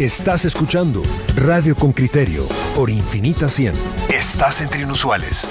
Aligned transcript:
Estás 0.00 0.44
escuchando 0.44 1.02
Radio 1.34 1.74
con 1.74 1.92
Criterio 1.92 2.46
por 2.76 2.88
Infinita 2.88 3.48
100. 3.48 3.74
Estás 4.08 4.62
entre 4.62 4.82
inusuales. 4.82 5.50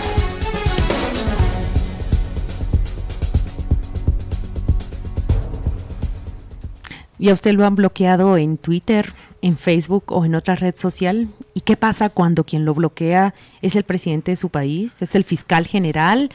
¿Y 7.20 7.30
a 7.30 7.33
usted 7.33 7.52
lo 7.56 7.66
han 7.66 7.75
bloqueado 7.75 8.38
en 8.38 8.57
Twitter, 8.57 9.14
en 9.41 9.57
Facebook 9.57 10.05
o 10.14 10.23
en 10.23 10.34
otra 10.34 10.55
red 10.55 10.77
social? 10.77 11.27
¿Y 11.54 11.59
qué 11.59 11.75
pasa 11.75 12.07
cuando 12.09 12.45
quien 12.45 12.64
lo 12.64 12.73
bloquea 12.73 13.34
es 13.61 13.75
el 13.75 13.84
presidente 13.84 14.32
de 14.32 14.38
su 14.38 14.48
país? 14.48 14.95
¿Es 15.02 15.14
el 15.16 15.25
fiscal 15.25 15.68
general? 15.68 16.32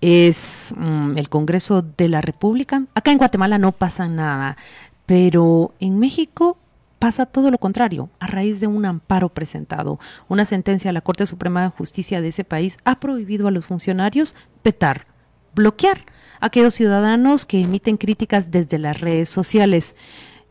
¿Es 0.00 0.72
mm, 0.78 1.18
el 1.18 1.28
Congreso 1.28 1.82
de 1.82 2.08
la 2.08 2.22
República? 2.22 2.84
Acá 2.94 3.12
en 3.12 3.18
Guatemala 3.18 3.58
no 3.58 3.72
pasa 3.72 4.08
nada, 4.08 4.56
pero 5.04 5.74
en 5.78 5.98
México 5.98 6.56
pasa 7.00 7.26
todo 7.26 7.50
lo 7.50 7.58
contrario. 7.58 8.10
A 8.20 8.28
raíz 8.28 8.60
de 8.60 8.68
un 8.68 8.84
amparo 8.84 9.30
presentado, 9.30 9.98
una 10.28 10.44
sentencia 10.44 10.90
de 10.90 10.92
la 10.92 11.00
Corte 11.00 11.26
Suprema 11.26 11.62
de 11.62 11.70
Justicia 11.70 12.20
de 12.20 12.28
ese 12.28 12.44
país 12.44 12.76
ha 12.84 13.00
prohibido 13.00 13.48
a 13.48 13.50
los 13.50 13.66
funcionarios 13.66 14.36
petar, 14.62 15.06
bloquear 15.54 16.04
a 16.38 16.46
aquellos 16.46 16.74
ciudadanos 16.74 17.46
que 17.46 17.62
emiten 17.62 17.96
críticas 17.96 18.50
desde 18.52 18.78
las 18.78 19.00
redes 19.00 19.30
sociales. 19.30 19.96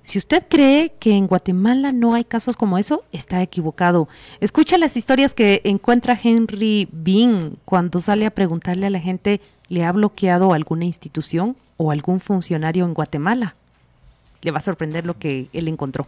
Si 0.01 0.17
usted 0.17 0.43
cree 0.49 0.93
que 0.99 1.11
en 1.11 1.27
Guatemala 1.27 1.91
no 1.91 2.15
hay 2.15 2.23
casos 2.23 2.57
como 2.57 2.79
eso, 2.79 3.03
está 3.11 3.43
equivocado. 3.43 4.09
Escucha 4.39 4.79
las 4.79 4.97
historias 4.97 5.35
que 5.35 5.61
encuentra 5.65 6.19
Henry 6.21 6.89
Bean 6.91 7.57
cuando 7.63 7.99
sale 7.99 8.25
a 8.25 8.31
preguntarle 8.31 8.87
a 8.87 8.89
la 8.89 8.99
gente, 8.99 9.39
¿le 9.67 9.85
ha 9.85 9.91
bloqueado 9.91 10.53
alguna 10.53 10.85
institución 10.85 11.55
o 11.77 11.91
algún 11.91 12.19
funcionario 12.19 12.85
en 12.85 12.95
Guatemala? 12.95 13.53
Le 14.41 14.49
va 14.49 14.57
a 14.57 14.61
sorprender 14.61 15.05
lo 15.05 15.19
que 15.19 15.47
él 15.53 15.67
encontró. 15.67 16.07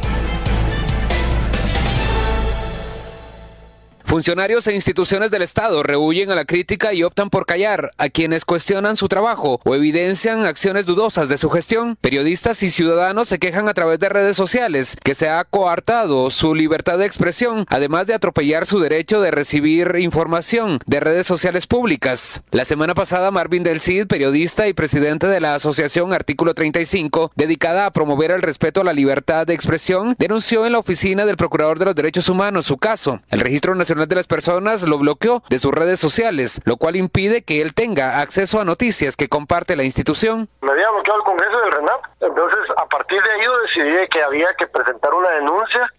Funcionarios 4.11 4.67
e 4.67 4.75
instituciones 4.75 5.31
del 5.31 5.41
Estado 5.41 5.83
rehuyen 5.83 6.31
a 6.31 6.35
la 6.35 6.43
crítica 6.43 6.91
y 6.91 7.01
optan 7.01 7.29
por 7.29 7.45
callar 7.45 7.91
a 7.97 8.09
quienes 8.09 8.43
cuestionan 8.43 8.97
su 8.97 9.07
trabajo 9.07 9.61
o 9.63 9.73
evidencian 9.73 10.43
acciones 10.43 10.85
dudosas 10.85 11.29
de 11.29 11.37
su 11.37 11.49
gestión. 11.49 11.95
Periodistas 12.01 12.61
y 12.61 12.71
ciudadanos 12.71 13.29
se 13.29 13.39
quejan 13.39 13.69
a 13.69 13.73
través 13.73 13.99
de 14.01 14.09
redes 14.09 14.35
sociales 14.35 14.97
que 15.01 15.15
se 15.15 15.29
ha 15.29 15.45
coartado 15.45 16.29
su 16.29 16.53
libertad 16.55 16.97
de 16.97 17.05
expresión, 17.05 17.65
además 17.69 18.05
de 18.05 18.13
atropellar 18.13 18.65
su 18.65 18.81
derecho 18.81 19.21
de 19.21 19.31
recibir 19.31 19.95
información 19.97 20.79
de 20.85 20.99
redes 20.99 21.25
sociales 21.25 21.65
públicas. 21.65 22.43
La 22.51 22.65
semana 22.65 22.93
pasada, 22.93 23.31
Marvin 23.31 23.63
Del 23.63 23.79
Cid, 23.79 24.07
periodista 24.07 24.67
y 24.67 24.73
presidente 24.73 25.27
de 25.27 25.39
la 25.39 25.55
Asociación 25.55 26.11
Artículo 26.11 26.53
35, 26.53 27.31
dedicada 27.37 27.85
a 27.85 27.91
promover 27.93 28.31
el 28.31 28.41
respeto 28.41 28.81
a 28.81 28.83
la 28.83 28.91
libertad 28.91 29.47
de 29.47 29.53
expresión, 29.53 30.17
denunció 30.19 30.65
en 30.65 30.73
la 30.73 30.79
oficina 30.79 31.25
del 31.25 31.37
Procurador 31.37 31.79
de 31.79 31.85
los 31.85 31.95
Derechos 31.95 32.27
Humanos 32.27 32.65
su 32.65 32.77
caso. 32.77 33.21
El 33.29 33.39
Registro 33.39 33.73
Nacional 33.73 34.00
de 34.09 34.15
las 34.15 34.27
Personas 34.27 34.83
lo 34.83 34.97
bloqueó 34.97 35.43
de 35.49 35.59
sus 35.59 35.71
redes 35.71 35.99
sociales, 35.99 36.61
lo 36.65 36.77
cual 36.77 36.95
impide 36.95 37.43
que 37.43 37.61
él 37.61 37.73
tenga 37.73 38.21
acceso 38.21 38.59
a 38.59 38.65
noticias 38.65 39.15
que 39.15 39.29
comparte 39.29 39.75
la 39.75 39.83
institución. 39.83 40.49
Me 40.61 40.71
había 40.71 40.89
bloqueado 40.91 41.19
el 41.19 41.25
Congreso 41.25 41.59
del 41.59 41.71
RENAP, 41.71 42.01
entonces 42.19 42.61
a 42.77 42.85
partir 42.87 43.21
de 43.21 43.31
ahí 43.31 43.41
yo 43.43 43.59
decidí 43.59 44.07
que 44.09 44.23
había 44.23 44.53
que 44.57 44.67
presentar 44.67 45.13
una 45.13 45.29
denuncia, 45.31 45.91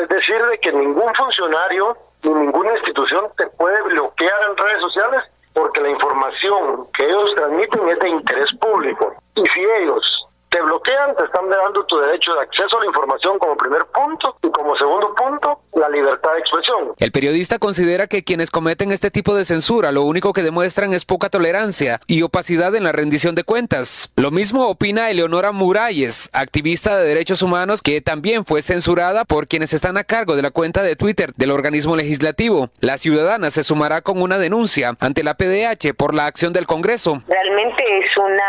es 0.00 0.08
decir, 0.08 0.42
de 0.44 0.58
que 0.60 0.72
ningún 0.72 1.14
funcionario 1.14 1.96
ni 2.22 2.34
ninguna 2.34 2.72
institución 2.72 3.26
te 3.36 3.46
puede 3.48 3.80
bloquear 3.82 4.50
en 4.50 4.56
redes 4.56 4.78
sociales 4.80 5.22
porque 5.52 5.80
la 5.80 5.90
información 5.90 6.86
que 6.94 7.04
ellos 7.04 7.34
transmiten 7.36 7.88
es 7.88 7.98
de 7.98 8.08
interés 8.08 8.52
público. 8.60 9.14
Y 9.34 9.42
si 9.46 9.60
ellos 9.60 10.28
te 10.50 10.62
bloquean, 10.62 11.14
te 11.16 11.24
están 11.24 11.48
dando 11.48 11.84
tu 11.84 11.98
derecho 11.98 12.34
de 12.34 12.40
acceso 12.40 12.76
a 12.78 12.80
la 12.80 12.86
información 12.86 13.38
como 13.38 13.56
primer 13.56 13.84
punto 13.86 14.36
y 14.42 14.50
como 14.50 14.76
segundo 14.76 15.14
punto, 15.14 15.60
la 15.78 15.88
libertad 15.88 16.32
de 16.32 16.40
expresión. 16.40 16.92
El 16.98 17.12
periodista 17.12 17.58
considera 17.58 18.06
que 18.06 18.24
quienes 18.24 18.50
cometen 18.50 18.92
este 18.92 19.10
tipo 19.10 19.34
de 19.34 19.44
censura 19.44 19.92
lo 19.92 20.02
único 20.02 20.32
que 20.32 20.42
demuestran 20.42 20.92
es 20.92 21.04
poca 21.04 21.30
tolerancia 21.30 22.00
y 22.06 22.22
opacidad 22.22 22.74
en 22.74 22.84
la 22.84 22.92
rendición 22.92 23.34
de 23.34 23.44
cuentas. 23.44 24.10
Lo 24.16 24.30
mismo 24.30 24.68
opina 24.68 25.10
Eleonora 25.10 25.52
Muralles, 25.52 26.30
activista 26.32 26.98
de 26.98 27.08
derechos 27.08 27.42
humanos 27.42 27.82
que 27.82 28.00
también 28.00 28.44
fue 28.44 28.62
censurada 28.62 29.24
por 29.24 29.46
quienes 29.46 29.72
están 29.72 29.96
a 29.96 30.04
cargo 30.04 30.36
de 30.36 30.42
la 30.42 30.50
cuenta 30.50 30.82
de 30.82 30.96
Twitter 30.96 31.32
del 31.36 31.50
organismo 31.50 31.96
legislativo. 31.96 32.70
La 32.80 32.98
ciudadana 32.98 33.50
se 33.50 33.64
sumará 33.64 34.02
con 34.02 34.20
una 34.20 34.38
denuncia 34.38 34.96
ante 35.00 35.22
la 35.22 35.34
PDH 35.34 35.94
por 35.96 36.14
la 36.14 36.26
acción 36.26 36.52
del 36.52 36.66
Congreso. 36.66 37.22
Realmente 37.28 37.84
es 37.98 38.16
una 38.16 38.42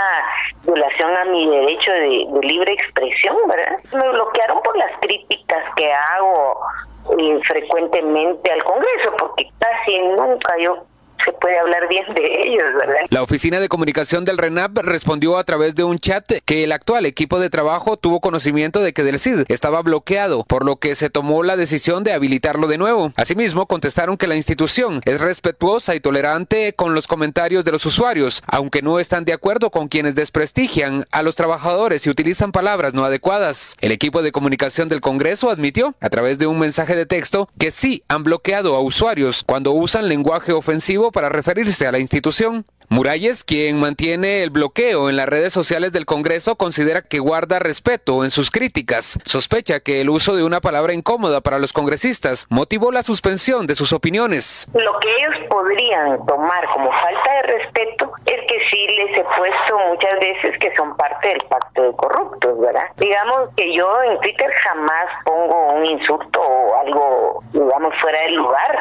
violación 0.64 1.16
a 1.16 1.26
mi 1.26 1.50
derecho 1.50 1.92
de, 1.92 2.48
libre 2.48 2.74
expresión, 2.74 3.36
¿verdad? 3.48 3.78
Me 3.94 4.10
bloquearon 4.10 4.62
por 4.64 4.78
las 4.78 4.92
críticas 5.02 5.64
que 5.76 5.92
hago 5.92 6.60
frecuentemente 7.44 8.52
al 8.52 8.64
Congreso, 8.64 9.12
porque 9.18 9.50
casi 9.60 10.00
nunca 10.00 10.56
yo 10.60 10.84
se 11.26 11.32
puede 11.34 11.58
hablar 11.60 11.88
bien 11.90 12.06
de 12.16 12.24
ellos, 12.46 12.66
¿verdad? 12.78 13.02
La 13.10 13.24
Oficina 13.24 13.60
de 13.60 13.70
Comunicación 13.70 14.26
del 14.26 14.38
RENAP 14.38 14.78
respondió 14.80 15.38
a 15.38 15.44
través 15.44 15.76
de 15.76 15.84
un 15.84 16.00
chat 16.00 16.26
que 16.46 16.64
el 16.64 16.72
actual 16.72 17.06
equipo 17.06 17.40
de 17.40 17.50
trabajo 17.50 17.98
tuvo 17.98 18.20
conocimiento 18.20 18.82
de 18.82 18.94
que 18.94 19.04
del 19.04 19.20
CID 19.20 19.44
estaba 19.48 19.82
bloqueado, 19.82 20.44
por 20.44 20.66
lo 20.66 20.78
que 20.78 20.96
se 20.96 21.10
tomó 21.10 21.44
la 21.44 21.58
decisión 21.58 22.04
de 22.04 22.14
habilitarlo 22.14 22.68
de 22.68 22.78
nuevo. 22.78 23.12
Asimismo, 23.16 23.66
contestaron 23.66 24.18
que 24.18 24.28
la 24.28 24.36
institución 24.36 25.02
es 25.06 25.20
respetuosa 25.20 25.96
y 25.96 26.00
tolerante 26.00 26.74
con 26.74 26.94
los 26.94 27.08
comentarios 27.08 27.66
de 27.66 27.72
los 27.72 27.86
usuarios, 27.86 28.44
aunque 28.48 28.82
no 28.82 29.00
están 29.00 29.26
de 29.26 29.34
acuerdo 29.34 29.70
con 29.70 29.88
quienes 29.88 30.16
desprestigian 30.16 31.06
a 31.12 31.24
los 31.24 31.36
trabajadores 31.36 32.06
y 32.06 32.10
utilizan 32.10 32.52
palabras 32.52 32.94
no 32.94 33.04
adecuadas. 33.04 33.76
El 33.82 33.92
equipo 33.92 34.22
de 34.22 34.32
comunicación 34.32 34.88
del 34.88 35.02
Congreso 35.02 35.50
admitió, 35.50 35.96
a 36.00 36.10
través 36.10 36.40
de 36.40 36.48
un 36.48 36.60
mensaje 36.60 36.96
de 36.96 37.06
texto, 37.06 37.50
que 37.60 37.72
sí 37.72 38.04
han 38.08 38.24
bloqueado 38.24 38.76
a 38.76 38.82
usuarios 38.82 39.44
cuando 39.46 39.72
usan 39.72 40.08
lenguaje 40.08 40.54
ofensivo 40.54 41.09
para 41.12 41.30
referirse 41.30 41.88
a 41.88 41.92
la 41.92 42.00
institución. 42.00 42.66
Muralles, 42.92 43.44
quien 43.44 43.80
mantiene 43.80 44.42
el 44.42 44.50
bloqueo 44.50 45.12
en 45.12 45.16
las 45.16 45.30
redes 45.30 45.54
sociales 45.54 45.94
del 45.94 46.08
Congreso, 46.08 46.56
considera 46.56 47.04
que 47.04 47.20
guarda 47.20 47.60
respeto 47.60 48.24
en 48.24 48.32
sus 48.32 48.50
críticas. 48.50 49.20
Sospecha 49.26 49.80
que 49.80 50.02
el 50.02 50.10
uso 50.10 50.36
de 50.36 50.44
una 50.44 50.60
palabra 50.60 50.94
incómoda 50.94 51.40
para 51.40 51.60
los 51.60 51.72
congresistas 51.72 52.48
motivó 52.50 52.92
la 52.92 53.04
suspensión 53.04 53.68
de 53.68 53.76
sus 53.76 53.94
opiniones. 53.94 54.68
Lo 54.74 55.00
que 55.02 55.08
ellos 55.18 55.36
podrían 55.52 56.26
tomar 56.26 56.68
como 56.70 56.90
falta 56.92 57.32
de 57.32 57.60
respeto 57.60 58.12
es 58.26 58.42
que 58.48 58.58
sí 58.72 58.88
les 58.88 59.20
he 59.20 59.24
puesto 59.38 59.78
muchas 59.90 60.20
veces 60.20 60.58
que 60.60 60.76
son 60.76 60.98
parte 60.98 61.30
del 61.30 61.42
pacto 61.48 61.84
de 61.84 61.96
corruptos, 61.96 62.60
¿verdad? 62.60 62.88
Digamos 62.98 63.50
que 63.56 63.72
yo 63.72 63.88
en 64.02 64.20
Twitter 64.22 64.50
jamás 64.64 65.06
pongo 65.26 65.74
un 65.74 65.86
insulto 65.86 66.42
o 66.42 66.76
algo, 66.82 67.44
digamos, 67.54 67.94
fuera 68.02 68.20
del 68.22 68.34
lugar, 68.34 68.80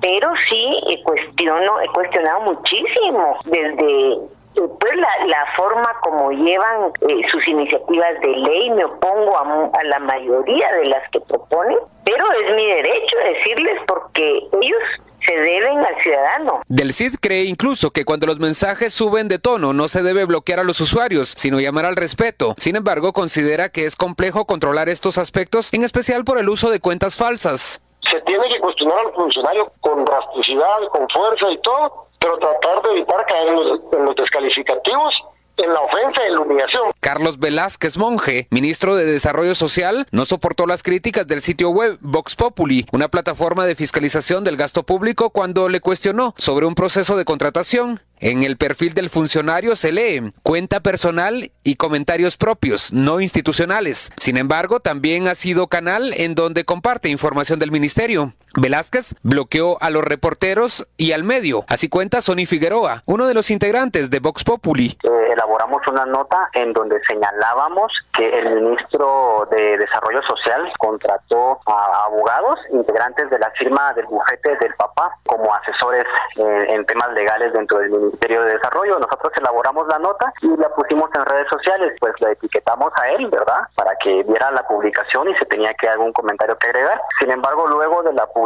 pero 0.00 0.30
sí 0.48 0.80
cuestiono, 1.04 1.80
he 1.80 1.88
cuestionado 1.88 2.40
muchísimo 2.40 3.38
desde 3.50 4.18
pues 4.54 4.96
la, 4.96 5.26
la 5.26 5.46
forma 5.56 5.88
como 6.02 6.32
llevan 6.32 6.92
eh, 7.08 7.22
sus 7.30 7.46
iniciativas 7.46 8.20
de 8.20 8.28
ley, 8.28 8.70
me 8.70 8.84
opongo 8.84 9.38
a, 9.38 9.70
a, 9.72 9.84
la 9.84 9.98
mayoría 10.00 10.72
de 10.72 10.86
las 10.86 11.08
que 11.10 11.20
proponen, 11.20 11.78
pero 12.04 12.24
es 12.32 12.56
mi 12.56 12.66
derecho 12.66 13.16
decirles 13.24 13.78
porque 13.86 14.48
ellos 14.60 14.82
se 15.24 15.36
deben 15.36 15.78
al 15.78 16.02
ciudadano. 16.02 16.62
Del 16.66 16.92
CID 16.92 17.16
cree 17.20 17.44
incluso 17.44 17.90
que 17.90 18.04
cuando 18.04 18.26
los 18.26 18.40
mensajes 18.40 18.92
suben 18.92 19.28
de 19.28 19.38
tono 19.38 19.72
no 19.72 19.88
se 19.88 20.02
debe 20.02 20.24
bloquear 20.24 20.60
a 20.60 20.64
los 20.64 20.80
usuarios, 20.80 21.34
sino 21.36 21.60
llamar 21.60 21.84
al 21.84 21.96
respeto. 21.96 22.54
Sin 22.56 22.76
embargo, 22.76 23.12
considera 23.12 23.68
que 23.68 23.84
es 23.86 23.96
complejo 23.96 24.46
controlar 24.46 24.88
estos 24.88 25.18
aspectos, 25.18 25.72
en 25.72 25.84
especial 25.84 26.24
por 26.24 26.38
el 26.38 26.48
uso 26.48 26.70
de 26.70 26.80
cuentas 26.80 27.16
falsas. 27.16 27.82
Se 28.10 28.20
tiene 28.22 28.48
que 28.48 28.58
cuestionar 28.60 28.98
al 29.06 29.12
funcionario 29.12 29.70
con 29.80 30.04
drasticidad, 30.04 30.78
con 30.90 31.06
fuerza 31.10 31.50
y 31.50 31.58
todo, 31.58 32.09
pero 32.20 32.38
tratar 32.38 32.82
de 32.82 32.90
evitar 32.90 33.26
caer 33.26 33.48
en 33.48 34.04
los, 34.04 34.16
descalificativos 34.16 35.14
en 35.56 35.72
la 35.72 35.80
ofensa 35.80 36.26
y 36.26 36.32
la 36.32 36.40
humillación. 36.40 36.90
Carlos 37.00 37.38
Velázquez 37.38 37.98
Monje, 37.98 38.46
ministro 38.50 38.94
de 38.96 39.04
Desarrollo 39.04 39.54
Social, 39.54 40.06
no 40.10 40.24
soportó 40.24 40.66
las 40.66 40.82
críticas 40.82 41.26
del 41.26 41.42
sitio 41.42 41.70
web 41.70 41.98
Vox 42.00 42.36
Populi, 42.36 42.86
una 42.92 43.08
plataforma 43.08 43.66
de 43.66 43.74
fiscalización 43.74 44.44
del 44.44 44.56
gasto 44.56 44.84
público, 44.84 45.30
cuando 45.30 45.68
le 45.68 45.80
cuestionó 45.80 46.34
sobre 46.38 46.66
un 46.66 46.74
proceso 46.74 47.16
de 47.16 47.24
contratación. 47.24 48.00
En 48.22 48.42
el 48.42 48.58
perfil 48.58 48.92
del 48.92 49.08
funcionario 49.08 49.74
se 49.76 49.92
lee 49.92 50.32
cuenta 50.42 50.80
personal 50.80 51.52
y 51.64 51.76
comentarios 51.76 52.36
propios, 52.36 52.92
no 52.92 53.20
institucionales. 53.20 54.12
Sin 54.18 54.36
embargo, 54.36 54.80
también 54.80 55.26
ha 55.26 55.34
sido 55.34 55.68
canal 55.68 56.12
en 56.14 56.34
donde 56.34 56.66
comparte 56.66 57.08
información 57.08 57.58
del 57.58 57.72
ministerio. 57.72 58.34
Velázquez 58.56 59.14
bloqueó 59.22 59.78
a 59.80 59.90
los 59.90 60.02
reporteros 60.02 60.86
y 60.96 61.12
al 61.12 61.24
medio. 61.24 61.64
Así 61.68 61.88
cuenta 61.88 62.20
Sony 62.20 62.46
Figueroa, 62.48 63.02
uno 63.06 63.26
de 63.26 63.34
los 63.34 63.50
integrantes 63.50 64.10
de 64.10 64.20
Vox 64.20 64.44
Populi. 64.44 64.96
Eh, 65.02 65.32
elaboramos 65.32 65.82
una 65.88 66.04
nota 66.04 66.48
en 66.52 66.72
donde 66.72 67.00
señalábamos 67.06 67.92
que 68.12 68.26
el 68.26 68.56
ministro 68.56 69.48
de 69.50 69.78
Desarrollo 69.78 70.20
Social 70.22 70.72
contrató 70.78 71.60
a 71.66 72.06
abogados 72.06 72.58
integrantes 72.72 73.30
de 73.30 73.38
la 73.38 73.50
firma 73.52 73.92
del 73.94 74.06
bufete 74.06 74.56
del 74.56 74.74
papá 74.74 75.10
como 75.26 75.54
asesores 75.54 76.04
en 76.36 76.84
temas 76.86 77.12
legales 77.12 77.52
dentro 77.52 77.78
del 77.78 77.90
Ministerio 77.90 78.42
de 78.42 78.54
Desarrollo. 78.54 78.98
Nosotros 78.98 79.32
elaboramos 79.36 79.86
la 79.88 79.98
nota 79.98 80.32
y 80.42 80.48
la 80.56 80.68
pusimos 80.74 81.10
en 81.14 81.24
redes 81.24 81.46
sociales, 81.50 81.92
pues 82.00 82.14
la 82.20 82.32
etiquetamos 82.32 82.92
a 82.96 83.08
él, 83.10 83.28
¿verdad? 83.28 83.60
Para 83.74 83.92
que 83.96 84.22
viera 84.24 84.50
la 84.50 84.66
publicación 84.66 85.28
y 85.28 85.36
se 85.36 85.46
tenía 85.46 85.74
que 85.74 85.88
algún 85.88 86.12
comentario 86.12 86.56
que 86.58 86.68
agregar. 86.68 87.00
Sin 87.18 87.30
embargo, 87.30 87.66
luego 87.66 88.02
de 88.02 88.12
la 88.12 88.26
publicación, 88.26 88.39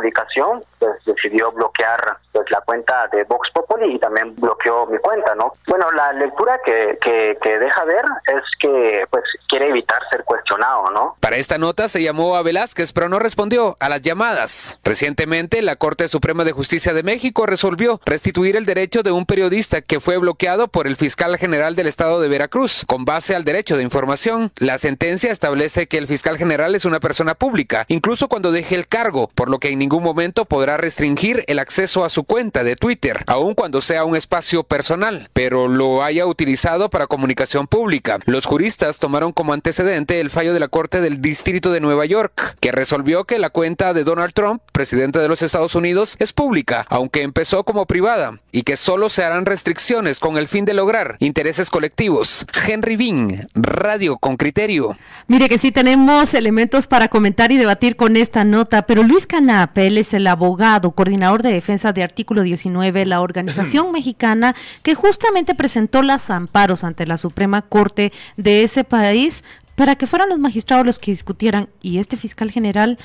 pues 0.79 0.94
decidió 1.14 1.52
bloquear 1.52 2.19
pues 2.32 2.50
la 2.50 2.61
cuenta 2.62 3.08
de 3.12 3.25
Vox 3.25 3.49
Populi 3.52 3.94
y 3.94 3.99
también 3.99 4.34
bloqueó 4.37 4.87
mi 4.87 4.99
cuenta, 4.99 5.34
¿no? 5.34 5.52
Bueno, 5.69 5.90
la 5.93 6.12
lectura 6.12 6.61
que, 6.64 6.99
que, 7.00 7.38
que 7.40 7.58
deja 7.58 7.84
ver 7.84 8.05
es 8.26 8.43
que 8.58 9.06
pues 9.11 9.22
quiere 9.49 9.69
evitar 9.69 9.99
ser 10.11 10.25
cuestionado, 10.25 10.90
¿no? 10.90 11.16
Para 11.20 11.37
esta 11.37 11.58
nota 11.58 11.88
se 11.88 12.02
llamó 12.02 12.37
a 12.37 12.43
Velázquez, 12.43 12.93
pero 12.93 13.08
no 13.08 13.19
respondió 13.19 13.76
a 13.78 13.88
las 13.88 14.00
llamadas. 14.02 14.81
Recientemente, 14.82 15.62
la 15.62 15.76
Corte 15.76 16.08
Suprema 16.08 16.44
de 16.44 16.52
Justicia 16.52 16.93
de 16.93 17.02
México 17.02 17.46
resolvió 17.46 18.00
restituir 18.05 18.56
el 18.56 18.64
derecho 18.64 19.02
de 19.02 19.12
un 19.12 19.26
periodista 19.26 19.81
que 19.81 20.00
fue 20.00 20.19
bloqueado 20.19 20.69
por 20.69 20.87
el 20.87 20.96
fiscal 20.96 21.38
general 21.38 21.76
del 21.76 21.87
estado 21.87 22.20
de 22.20 22.28
Veracruz, 22.28 22.84
con 22.87 23.05
base 23.05 23.37
al 23.37 23.44
derecho 23.44 23.76
de 23.76 23.84
información. 23.84 24.50
La 24.56 24.78
sentencia 24.78 25.31
establece 25.31 25.87
que 25.87 25.99
el 25.99 26.08
fiscal 26.08 26.37
general 26.37 26.75
es 26.75 26.84
una 26.84 27.00
persona 27.00 27.34
pública, 27.34 27.84
incluso 27.88 28.28
cuando 28.28 28.50
deje 28.50 28.75
el 28.75 28.88
cargo, 28.88 29.28
por 29.34 29.49
lo 29.49 29.58
que 29.58 29.70
en 29.70 29.78
ningún 29.78 30.02
momento 30.02 30.44
podrá 30.46 30.76
restringir 30.76 31.03
el 31.04 31.58
acceso 31.58 32.02
a 32.04 32.08
su 32.08 32.24
cuenta 32.24 32.64
de 32.64 32.76
Twitter, 32.76 33.24
aun 33.26 33.54
cuando 33.54 33.82
sea 33.82 34.06
un 34.06 34.16
espacio 34.16 34.64
personal, 34.64 35.28
pero 35.34 35.68
lo 35.68 36.02
haya 36.02 36.24
utilizado 36.24 36.88
para 36.88 37.06
comunicación 37.06 37.66
pública. 37.66 38.20
Los 38.24 38.46
juristas 38.46 38.98
tomaron 38.98 39.32
como 39.32 39.52
antecedente 39.52 40.20
el 40.20 40.30
fallo 40.30 40.54
de 40.54 40.60
la 40.60 40.68
Corte 40.68 41.02
del 41.02 41.20
Distrito 41.20 41.70
de 41.70 41.80
Nueva 41.80 42.06
York, 42.06 42.56
que 42.58 42.72
resolvió 42.72 43.24
que 43.24 43.38
la 43.38 43.50
cuenta 43.50 43.92
de 43.92 44.02
Donald 44.02 44.32
Trump, 44.32 44.62
presidente 44.72 45.18
de 45.18 45.28
los 45.28 45.42
Estados 45.42 45.74
Unidos, 45.74 46.16
es 46.20 46.32
pública, 46.32 46.86
aunque 46.88 47.20
empezó 47.20 47.64
como 47.64 47.84
privada, 47.84 48.40
y 48.50 48.62
que 48.62 48.78
solo 48.78 49.10
se 49.10 49.24
harán 49.24 49.44
restricciones 49.44 50.20
con 50.20 50.38
el 50.38 50.48
fin 50.48 50.64
de 50.64 50.72
lograr 50.72 51.16
intereses 51.18 51.68
colectivos. 51.68 52.46
Henry 52.66 52.96
Bean, 52.96 53.46
Radio 53.54 54.16
con 54.16 54.38
Criterio. 54.38 54.96
Mire 55.26 55.50
que 55.50 55.58
sí 55.58 55.70
tenemos 55.70 56.32
elementos 56.32 56.86
para 56.86 57.08
comentar 57.08 57.52
y 57.52 57.58
debatir 57.58 57.96
con 57.96 58.16
esta 58.16 58.44
nota, 58.44 58.86
pero 58.86 59.02
Luis 59.02 59.26
Canap, 59.26 59.76
él 59.76 59.98
es 59.98 60.14
el 60.14 60.26
abogado, 60.26 60.94
coordinador 60.94 61.43
de 61.43 61.52
defensa 61.52 61.93
de 61.93 62.02
artículo 62.02 62.43
19, 62.43 63.05
la 63.06 63.20
organización 63.20 63.93
mexicana 63.93 64.55
que 64.82 64.94
justamente 64.94 65.55
presentó 65.55 66.02
las 66.02 66.31
amparos 66.31 66.85
ante 66.85 67.06
la 67.06 67.19
Suprema 67.19 67.62
Corte 67.62 68.12
de 68.37 68.62
ese 68.62 68.85
país 68.85 69.44
para 69.75 69.96
que 69.96 70.06
fueran 70.06 70.29
los 70.29 70.38
magistrados 70.38 70.87
los 70.87 70.99
que 70.99 71.11
discutieran. 71.11 71.69
Y 71.82 71.99
este 71.99 72.17
fiscal 72.17 72.50
general 72.50 72.99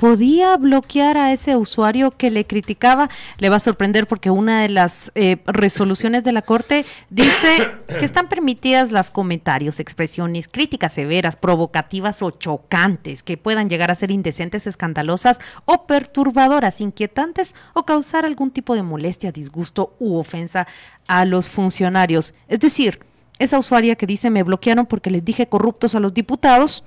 podía 0.00 0.56
bloquear 0.56 1.18
a 1.18 1.30
ese 1.30 1.58
usuario 1.58 2.12
que 2.12 2.30
le 2.30 2.46
criticaba. 2.46 3.10
Le 3.36 3.50
va 3.50 3.56
a 3.56 3.60
sorprender 3.60 4.06
porque 4.06 4.30
una 4.30 4.62
de 4.62 4.70
las 4.70 5.12
eh, 5.14 5.36
resoluciones 5.44 6.24
de 6.24 6.32
la 6.32 6.40
Corte 6.40 6.86
dice 7.10 7.68
que 7.86 8.06
están 8.06 8.30
permitidas 8.30 8.92
las 8.92 9.10
comentarios, 9.10 9.78
expresiones, 9.78 10.48
críticas 10.48 10.94
severas, 10.94 11.36
provocativas 11.36 12.22
o 12.22 12.30
chocantes 12.30 13.22
que 13.22 13.36
puedan 13.36 13.68
llegar 13.68 13.90
a 13.90 13.94
ser 13.94 14.10
indecentes, 14.10 14.66
escandalosas 14.66 15.38
o 15.66 15.86
perturbadoras, 15.86 16.80
inquietantes 16.80 17.54
o 17.74 17.84
causar 17.84 18.24
algún 18.24 18.52
tipo 18.52 18.74
de 18.74 18.82
molestia, 18.82 19.32
disgusto 19.32 19.96
u 19.98 20.16
ofensa 20.16 20.66
a 21.08 21.26
los 21.26 21.50
funcionarios. 21.50 22.32
Es 22.48 22.60
decir, 22.60 23.00
esa 23.38 23.58
usuaria 23.58 23.96
que 23.96 24.06
dice 24.06 24.30
me 24.30 24.44
bloquearon 24.44 24.86
porque 24.86 25.10
les 25.10 25.22
dije 25.22 25.46
corruptos 25.46 25.94
a 25.94 26.00
los 26.00 26.14
diputados, 26.14 26.84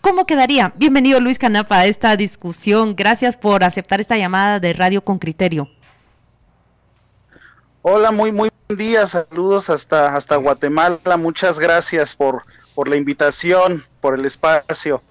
¿Cómo 0.00 0.26
quedaría? 0.26 0.72
Bienvenido 0.76 1.20
Luis 1.20 1.38
Canapa 1.38 1.78
a 1.78 1.86
esta 1.86 2.16
discusión. 2.16 2.96
Gracias 2.96 3.36
por 3.36 3.62
aceptar 3.62 4.00
esta 4.00 4.16
llamada 4.16 4.58
de 4.60 4.72
Radio 4.72 5.02
con 5.02 5.18
Criterio. 5.18 5.68
Hola, 7.82 8.10
muy 8.10 8.32
muy 8.32 8.50
buen 8.66 8.78
día. 8.78 9.06
Saludos 9.06 9.70
hasta 9.70 10.16
hasta 10.16 10.36
Guatemala. 10.36 11.16
Muchas 11.16 11.58
gracias 11.58 12.14
por 12.14 12.44
por 12.74 12.88
la 12.88 12.96
invitación, 12.96 13.84
por 14.00 14.18
el 14.18 14.24
espacio. 14.24 15.02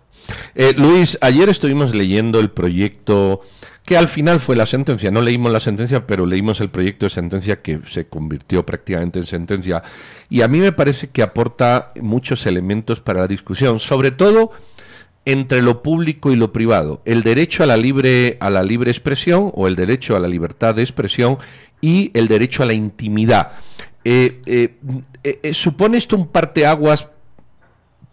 Eh, 0.53 0.73
Luis, 0.77 1.17
ayer 1.21 1.49
estuvimos 1.49 1.95
leyendo 1.95 2.39
el 2.39 2.51
proyecto 2.51 3.41
que 3.85 3.97
al 3.97 4.07
final 4.07 4.39
fue 4.39 4.55
la 4.55 4.65
sentencia. 4.65 5.11
No 5.11 5.21
leímos 5.21 5.51
la 5.51 5.59
sentencia, 5.59 6.05
pero 6.07 6.25
leímos 6.25 6.59
el 6.59 6.69
proyecto 6.69 7.05
de 7.05 7.11
sentencia 7.11 7.61
que 7.61 7.79
se 7.87 8.07
convirtió 8.07 8.65
prácticamente 8.65 9.19
en 9.19 9.25
sentencia. 9.25 9.83
Y 10.29 10.41
a 10.41 10.47
mí 10.47 10.59
me 10.59 10.71
parece 10.71 11.09
que 11.09 11.21
aporta 11.21 11.91
muchos 12.01 12.45
elementos 12.45 12.99
para 12.99 13.21
la 13.21 13.27
discusión, 13.27 13.79
sobre 13.79 14.11
todo 14.11 14.51
entre 15.25 15.61
lo 15.61 15.81
público 15.81 16.31
y 16.31 16.35
lo 16.35 16.53
privado, 16.53 17.01
el 17.05 17.23
derecho 17.23 17.63
a 17.63 17.65
la 17.65 17.77
libre 17.77 18.37
a 18.39 18.49
la 18.51 18.63
libre 18.63 18.91
expresión 18.91 19.51
o 19.55 19.67
el 19.67 19.75
derecho 19.75 20.15
a 20.15 20.19
la 20.19 20.27
libertad 20.27 20.75
de 20.75 20.83
expresión 20.83 21.37
y 21.81 22.11
el 22.13 22.27
derecho 22.27 22.63
a 22.63 22.67
la 22.67 22.73
intimidad. 22.73 23.53
Eh, 24.03 24.41
eh, 24.45 24.77
eh, 25.23 25.53
¿Supone 25.53 25.97
esto 25.97 26.15
un 26.15 26.27
parteaguas 26.27 27.09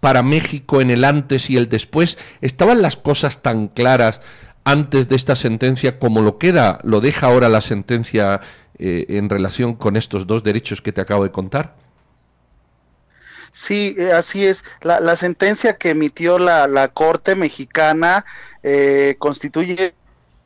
para 0.00 0.22
México 0.22 0.80
en 0.80 0.90
el 0.90 1.04
antes 1.04 1.50
y 1.50 1.58
el 1.58 1.68
después? 1.68 2.16
¿Estaban 2.40 2.80
las 2.80 2.96
cosas 2.96 3.42
tan 3.42 3.68
claras 3.68 4.20
antes 4.64 5.08
de 5.08 5.16
esta 5.16 5.36
sentencia 5.36 5.98
como 5.98 6.22
lo 6.22 6.38
queda, 6.38 6.78
lo 6.82 7.00
deja 7.00 7.26
ahora 7.26 7.48
la 7.48 7.60
sentencia 7.60 8.40
en 8.78 9.28
relación 9.28 9.74
con 9.74 9.96
estos 9.96 10.26
dos 10.26 10.42
derechos 10.42 10.82
que 10.82 10.92
te 10.92 11.00
acabo 11.00 11.24
de 11.24 11.30
contar? 11.30 11.76
Sí, 13.52 13.94
eh, 13.98 14.12
así 14.12 14.46
es. 14.46 14.64
La, 14.80 14.98
la, 14.98 15.14
sentencia 15.16 15.76
que 15.76 15.90
emitió 15.90 16.38
la, 16.38 16.66
la 16.66 16.88
Corte 16.88 17.34
Mexicana 17.34 18.24
eh, 18.62 19.16
constituye 19.18 19.94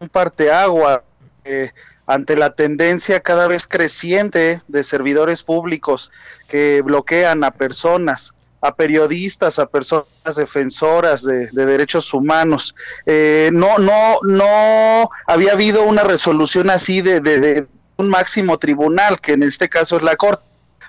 un 0.01 0.09
parteagua 0.09 1.05
eh, 1.45 1.71
ante 2.07 2.37
la 2.37 2.55
tendencia 2.55 3.21
cada 3.21 3.47
vez 3.49 3.67
creciente 3.67 4.63
de 4.69 4.85
servidores 4.85 5.43
públicos 5.43 6.13
que 6.49 6.83
bloquean 6.83 7.45
a 7.45 7.51
personas, 7.51 8.33
a 8.61 8.75
periodistas, 8.75 9.59
a 9.59 9.67
personas 9.67 10.07
defensoras 10.37 11.23
de, 11.23 11.49
derechos 11.53 12.13
humanos. 12.15 12.75
Eh, 13.07 13.51
no, 13.53 13.79
no, 13.79 14.19
no 14.23 15.11
había 15.27 15.53
habido 15.53 15.85
una 15.85 16.05
resolución 16.05 16.71
así 16.71 17.03
de, 17.03 17.21
de 17.21 17.67
un 17.97 18.09
máximo 18.09 18.59
tribunal, 18.59 19.21
que 19.21 19.33
en 19.33 19.43
este 19.43 19.69
caso 19.69 19.97
es 19.97 20.03
la 20.03 20.17
Corte 20.17 20.46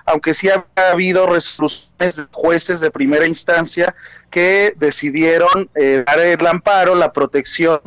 aunque 0.08 0.34
sí 0.34 0.48
ha 0.48 0.64
habido 0.90 1.26
resoluciones 1.26 2.16
de 2.16 2.26
jueces 2.32 2.80
de 2.80 2.90
primera 2.90 3.26
instancia 3.26 3.94
que 4.30 4.74
decidieron 4.76 5.70
eh, 5.74 6.04
dar 6.06 6.18
el 6.20 6.46
amparo, 6.46 6.94
la 6.94 7.12
protección 7.12 7.80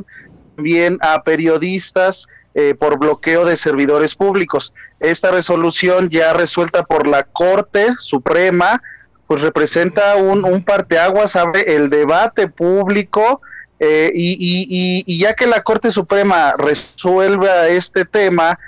también 0.55 0.97
a 1.01 1.23
periodistas 1.23 2.27
eh, 2.53 2.75
por 2.75 2.99
bloqueo 2.99 3.45
de 3.45 3.57
servidores 3.57 4.15
públicos. 4.15 4.73
Esta 4.99 5.31
resolución 5.31 6.09
ya 6.09 6.33
resuelta 6.33 6.83
por 6.83 7.07
la 7.07 7.23
Corte 7.23 7.87
Suprema, 7.99 8.81
pues 9.27 9.41
representa 9.41 10.15
un, 10.15 10.43
un 10.45 10.63
parteaguas 10.63 11.31
sobre 11.31 11.75
el 11.75 11.89
debate 11.89 12.47
público 12.47 13.41
eh, 13.79 14.11
y, 14.13 14.33
y, 14.33 15.03
y, 15.07 15.19
ya 15.19 15.33
que 15.33 15.47
la 15.47 15.63
Corte 15.63 15.89
Suprema 15.89 16.53
resuelva 16.57 17.67
este 17.67 18.05
tema, 18.05 18.59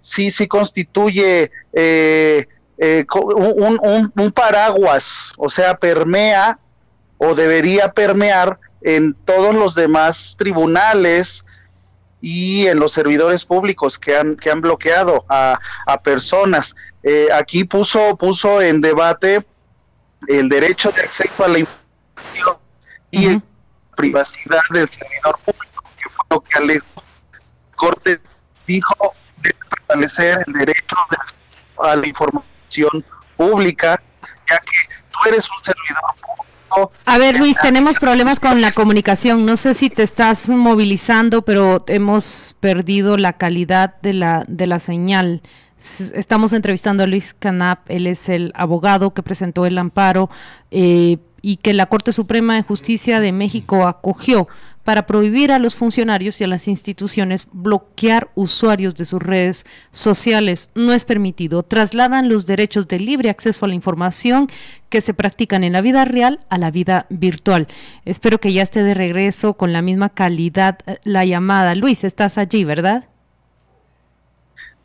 sí, 0.00 0.30
sí 0.30 0.46
constituye 0.46 1.50
eh, 1.72 2.46
eh, 2.82 3.04
un, 3.12 4.10
un, 4.16 4.32
paraguas, 4.32 5.34
o 5.36 5.50
sea, 5.50 5.76
permea 5.76 6.58
o 7.18 7.34
debería 7.34 7.92
permear 7.92 8.58
en 8.80 9.12
todos 9.12 9.54
los 9.54 9.74
demás 9.74 10.34
tribunales 10.38 11.44
y 12.22 12.68
en 12.68 12.80
los 12.80 12.92
servidores 12.92 13.44
públicos 13.44 13.98
que 13.98 14.16
han, 14.16 14.34
que 14.34 14.50
han 14.50 14.62
bloqueado 14.62 15.26
a, 15.28 15.58
a 15.84 16.00
personas. 16.00 16.74
Eh, 17.02 17.28
aquí 17.34 17.64
puso, 17.64 18.16
puso 18.16 18.62
en 18.62 18.80
debate 18.80 19.44
el 20.26 20.48
derecho 20.48 20.90
de 20.90 21.02
acceso 21.02 21.44
a 21.44 21.48
la 21.48 21.58
información 21.58 22.56
y 23.10 23.28
la 23.28 23.42
privacidad 23.94 24.62
del 24.70 24.88
servidor 24.88 25.38
público, 25.44 25.84
que 25.98 26.08
fue 26.08 26.24
lo 26.30 26.40
que 26.40 26.58
alegó. 26.58 27.02
Corte 27.76 28.20
dijo 28.66 29.14
de 29.42 29.54
fortalecer 29.68 30.42
el 30.46 30.52
derecho 30.54 30.96
a 31.78 31.96
la 31.96 32.08
información 32.08 32.49
pública, 33.36 34.02
ya 34.48 34.58
que 34.58 34.94
tú 35.10 35.28
eres 35.28 35.48
un 35.50 35.64
servidor 35.64 36.02
público. 36.20 36.92
A 37.04 37.18
ver, 37.18 37.38
Luis, 37.38 37.56
tenemos 37.60 37.98
problemas 37.98 38.38
con 38.38 38.60
la 38.60 38.70
comunicación. 38.70 39.44
No 39.44 39.56
sé 39.56 39.74
si 39.74 39.90
te 39.90 40.02
estás 40.02 40.48
movilizando, 40.48 41.42
pero 41.42 41.84
hemos 41.88 42.54
perdido 42.60 43.16
la 43.16 43.32
calidad 43.32 44.00
de 44.02 44.12
la, 44.12 44.44
de 44.46 44.66
la 44.66 44.78
señal. 44.78 45.42
Estamos 46.14 46.52
entrevistando 46.52 47.02
a 47.02 47.06
Luis 47.06 47.34
Canap, 47.34 47.90
él 47.90 48.06
es 48.06 48.28
el 48.28 48.52
abogado 48.54 49.14
que 49.14 49.22
presentó 49.22 49.64
el 49.64 49.78
amparo 49.78 50.28
eh, 50.70 51.16
y 51.40 51.56
que 51.56 51.72
la 51.72 51.86
Corte 51.86 52.12
Suprema 52.12 52.54
de 52.54 52.62
Justicia 52.62 53.18
de 53.18 53.32
México 53.32 53.86
acogió 53.86 54.46
para 54.84 55.06
prohibir 55.06 55.52
a 55.52 55.58
los 55.58 55.74
funcionarios 55.74 56.40
y 56.40 56.44
a 56.44 56.48
las 56.48 56.68
instituciones 56.68 57.48
bloquear 57.52 58.30
usuarios 58.34 58.94
de 58.94 59.04
sus 59.04 59.20
redes 59.20 59.66
sociales. 59.92 60.70
No 60.74 60.92
es 60.92 61.04
permitido. 61.04 61.62
Trasladan 61.62 62.28
los 62.28 62.46
derechos 62.46 62.88
de 62.88 62.98
libre 62.98 63.30
acceso 63.30 63.64
a 63.64 63.68
la 63.68 63.74
información 63.74 64.48
que 64.88 65.00
se 65.00 65.14
practican 65.14 65.64
en 65.64 65.74
la 65.74 65.82
vida 65.82 66.04
real 66.04 66.40
a 66.48 66.58
la 66.58 66.70
vida 66.70 67.06
virtual. 67.10 67.68
Espero 68.04 68.38
que 68.38 68.52
ya 68.52 68.62
esté 68.62 68.82
de 68.82 68.94
regreso 68.94 69.54
con 69.54 69.72
la 69.72 69.82
misma 69.82 70.08
calidad 70.08 70.78
eh, 70.86 70.98
la 71.04 71.24
llamada. 71.24 71.74
Luis, 71.74 72.04
estás 72.04 72.38
allí, 72.38 72.64
¿verdad? 72.64 73.09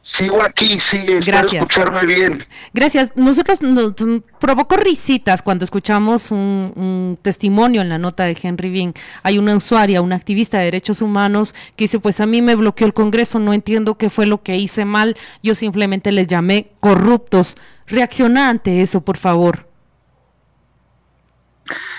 Sigo 0.05 0.39
aquí, 0.43 0.77
sí, 0.77 1.03
espero 1.07 1.47
escucharme 1.47 2.05
bien. 2.05 2.45
Gracias. 2.75 3.13
Nosotros 3.15 3.63
nos 3.63 3.95
provocó 4.39 4.77
risitas 4.77 5.41
cuando 5.41 5.65
escuchamos 5.65 6.29
un, 6.29 7.17
testimonio 7.23 7.81
en 7.81 7.89
la 7.89 7.97
nota 7.97 8.25
de 8.25 8.37
Henry 8.39 8.69
Bean. 8.69 8.93
Hay 9.23 9.39
una 9.39 9.55
usuaria, 9.55 10.03
una 10.03 10.15
activista 10.15 10.59
de 10.59 10.65
derechos 10.65 11.01
humanos 11.01 11.55
que 11.75 11.85
dice, 11.85 11.99
pues 11.99 12.19
a 12.19 12.27
mí 12.27 12.43
me 12.43 12.53
bloqueó 12.53 12.85
el 12.85 12.93
Congreso, 12.93 13.39
no 13.39 13.51
entiendo 13.51 13.97
qué 13.97 14.11
fue 14.11 14.27
lo 14.27 14.43
que 14.43 14.55
hice 14.57 14.85
mal, 14.85 15.17
yo 15.41 15.55
simplemente 15.55 16.11
les 16.11 16.27
llamé 16.27 16.67
corruptos. 16.79 17.57
Reacciona 17.87 18.49
ante 18.49 18.83
eso, 18.83 19.01
por 19.01 19.17
favor. 19.17 19.67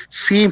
Sí, 0.09 0.49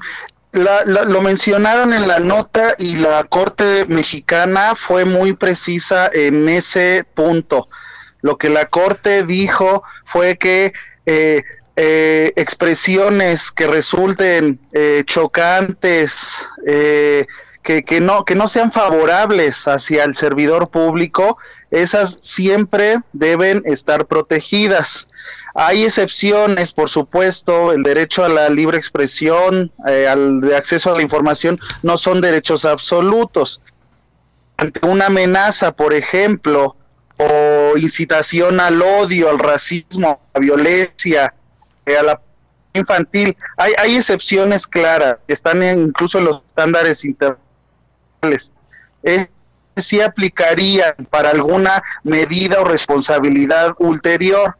lo 0.55 1.21
mencionaron 1.21 1.93
en 1.93 2.07
la 2.07 2.21
nota 2.21 2.75
y 2.79 2.97
la 2.97 3.25
Corte 3.25 3.87
mexicana 3.87 4.75
fue 4.77 5.05
muy 5.05 5.33
precisa 5.33 6.09
en 6.13 6.49
ese 6.49 7.05
punto. 7.15 7.69
Lo 8.23 8.39
que 8.39 8.49
la 8.49 8.67
Corte 8.67 9.25
dijo 9.25 9.83
fue 10.07 10.39
que 10.39 10.73
eh, 11.07 11.43
eh, 11.77 12.33
expresiones 12.37 13.51
que 13.51 13.67
resulten 13.67 14.61
eh, 14.73 15.03
chocantes, 15.07 16.37
que, 16.65 17.83
que, 17.83 18.01
no, 18.01 18.25
que 18.25 18.35
no 18.35 18.47
sean 18.47 18.71
favorables 18.71 19.67
hacia 19.67 20.05
el 20.05 20.15
servidor 20.15 20.69
público, 20.69 21.37
esas 21.71 22.19
siempre 22.21 23.01
deben 23.13 23.63
estar 23.67 24.07
protegidas. 24.07 25.09
Hay 25.55 25.85
excepciones, 25.85 26.73
por 26.73 26.91
supuesto, 26.91 27.71
el 27.71 27.85
derecho 27.85 28.25
a 28.25 28.29
la 28.29 28.49
libre 28.49 28.77
expresión, 28.77 29.71
eh, 29.87 30.09
al 30.09 30.41
de 30.41 30.57
acceso 30.57 30.93
a 30.93 30.97
la 30.97 31.03
información, 31.03 31.61
no 31.83 31.97
son 31.97 32.21
derechos 32.21 32.65
absolutos. 32.65 33.61
Ante 34.57 34.85
una 34.85 35.07
amenaza, 35.07 35.71
por 35.71 35.95
ejemplo, 35.95 36.77
o 37.19 37.77
incitación 37.77 38.59
al 38.59 38.83
odio, 38.83 39.31
al 39.31 39.39
racismo, 39.39 40.21
a 40.33 40.39
la 40.39 40.41
violencia, 40.41 41.35
eh, 41.87 41.97
a 41.97 42.03
la 42.03 42.21
infantil, 42.73 43.37
hay, 43.57 43.73
hay 43.79 43.97
excepciones 43.97 44.67
claras, 44.67 45.19
están 45.29 45.63
incluso 45.63 46.19
en 46.19 46.25
los 46.25 46.43
estándares 46.45 47.05
internacionales. 47.05 48.51
Eh, 49.05 49.29
sí 49.77 50.01
aplicarían 50.01 50.95
para 51.09 51.31
alguna 51.31 51.83
medida 52.03 52.61
o 52.61 52.65
responsabilidad 52.65 53.75
ulterior 53.79 54.57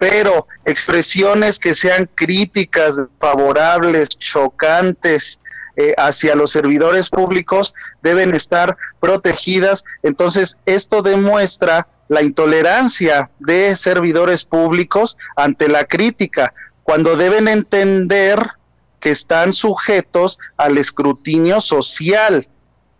pero 0.00 0.46
expresiones 0.64 1.58
que 1.58 1.74
sean 1.74 2.08
críticas, 2.14 2.94
favorables, 3.18 4.08
chocantes 4.08 5.38
eh, 5.76 5.92
hacia 5.98 6.34
los 6.34 6.52
servidores 6.52 7.10
públicos 7.10 7.74
deben 8.02 8.34
estar 8.34 8.78
protegidas. 8.98 9.84
Entonces, 10.02 10.56
esto 10.64 11.02
demuestra 11.02 11.86
la 12.08 12.22
intolerancia 12.22 13.28
de 13.40 13.76
servidores 13.76 14.42
públicos 14.46 15.18
ante 15.36 15.68
la 15.68 15.84
crítica, 15.84 16.54
cuando 16.82 17.14
deben 17.14 17.46
entender 17.46 18.52
que 19.00 19.10
están 19.10 19.52
sujetos 19.52 20.38
al 20.56 20.78
escrutinio 20.78 21.60
social 21.60 22.48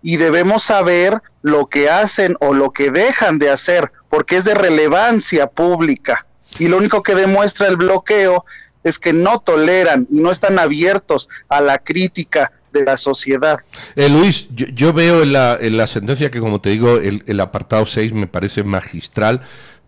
y 0.03 0.19
debemos 0.19 0.65
saber 0.65 1.23
lo 1.41 1.67
que 1.69 1.89
hacen 1.89 2.37
o 2.41 2.53
lo 2.53 2.73
que 2.73 2.91
dejan 2.91 3.39
de 3.39 3.49
hacer, 3.49 3.91
porque 4.11 4.37
es 4.37 4.45
de 4.45 4.55
relevancia 4.55 5.47
pública 5.47 6.27
y 6.59 6.69
lo 6.69 6.77
único 6.77 7.03
que 7.03 7.15
demuestra 7.15 7.69
el 7.69 7.77
bloqueo 7.77 8.45
es 8.83 8.99
que 8.99 9.13
no 9.13 9.41
toleran 9.41 10.07
y 10.11 10.21
no 10.21 10.31
están 10.31 10.59
abiertos 10.59 11.29
a 11.49 11.61
la 11.61 11.79
crítica 11.79 12.53
de 12.73 12.85
la 12.85 12.97
sociedad. 12.97 13.59
Eh, 13.97 14.09
Luis, 14.09 14.49
yo, 14.51 14.93
veo 14.93 15.23
en 15.23 15.33
la, 15.33 15.59
en 15.61 15.77
la, 15.77 15.87
sentencia 15.87 16.31
que, 16.31 16.41
como 16.41 16.61
te 16.61 16.71
digo, 16.71 16.97
el, 16.97 17.41
apartado 17.41 17.85
6 17.85 18.13
me 18.13 18.27
parece 18.27 18.63
magistral 18.63 19.43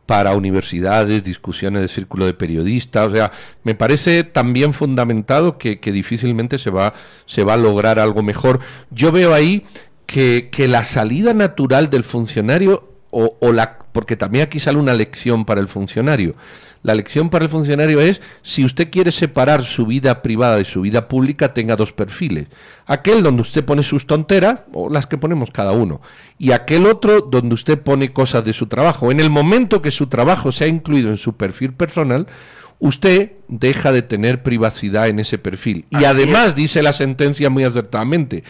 para 0.06 0.34
universidades, 0.34 1.22
discusiones 1.22 1.80
de 1.80 1.88
círculo 1.88 2.26
de 2.26 2.34
periodistas, 2.34 3.06
o 3.06 3.12
sea, 3.12 3.32
me 3.62 3.74
parece 3.74 4.24
también 4.24 4.72
fundamentado 4.72 5.58
que, 5.58 5.78
que, 5.78 5.92
difícilmente 5.92 6.58
se 6.58 6.70
va, 6.70 6.92
se 7.24 7.44
va 7.44 7.54
a 7.54 7.56
lograr 7.56 7.98
algo 7.98 8.22
mejor. 8.22 8.58
Yo 8.90 9.12
veo 9.12 9.32
ahí 9.32 9.64
que 10.06 10.50
la 10.68 10.84
salida 10.84 11.32
natural 11.32 11.88
del 11.88 12.04
funcionario 12.04 12.91
o, 13.12 13.36
o 13.40 13.52
la 13.52 13.78
porque 13.92 14.16
también 14.16 14.44
aquí 14.44 14.58
sale 14.58 14.78
una 14.78 14.94
lección 14.94 15.44
para 15.44 15.60
el 15.60 15.68
funcionario. 15.68 16.34
La 16.82 16.94
lección 16.94 17.30
para 17.30 17.44
el 17.44 17.50
funcionario 17.50 18.00
es, 18.00 18.20
si 18.42 18.64
usted 18.64 18.90
quiere 18.90 19.12
separar 19.12 19.62
su 19.62 19.86
vida 19.86 20.22
privada 20.22 20.56
de 20.56 20.64
su 20.64 20.80
vida 20.80 21.06
pública, 21.06 21.54
tenga 21.54 21.76
dos 21.76 21.92
perfiles. 21.92 22.48
Aquel 22.86 23.22
donde 23.22 23.42
usted 23.42 23.64
pone 23.64 23.84
sus 23.84 24.06
tonteras, 24.06 24.62
o 24.72 24.88
las 24.88 25.06
que 25.06 25.18
ponemos 25.18 25.50
cada 25.52 25.72
uno, 25.72 26.00
y 26.38 26.50
aquel 26.50 26.86
otro 26.86 27.20
donde 27.20 27.54
usted 27.54 27.78
pone 27.78 28.12
cosas 28.12 28.44
de 28.44 28.52
su 28.52 28.66
trabajo. 28.66 29.12
En 29.12 29.20
el 29.20 29.30
momento 29.30 29.80
que 29.80 29.92
su 29.92 30.08
trabajo 30.08 30.50
se 30.50 30.64
ha 30.64 30.68
incluido 30.68 31.10
en 31.10 31.18
su 31.18 31.36
perfil 31.36 31.74
personal, 31.74 32.26
usted 32.80 33.32
deja 33.46 33.92
de 33.92 34.02
tener 34.02 34.42
privacidad 34.42 35.06
en 35.06 35.20
ese 35.20 35.38
perfil. 35.38 35.84
Y 35.90 36.04
además, 36.04 36.56
dice 36.56 36.82
la 36.82 36.92
sentencia 36.92 37.48
muy 37.48 37.62
acertadamente, 37.62 38.42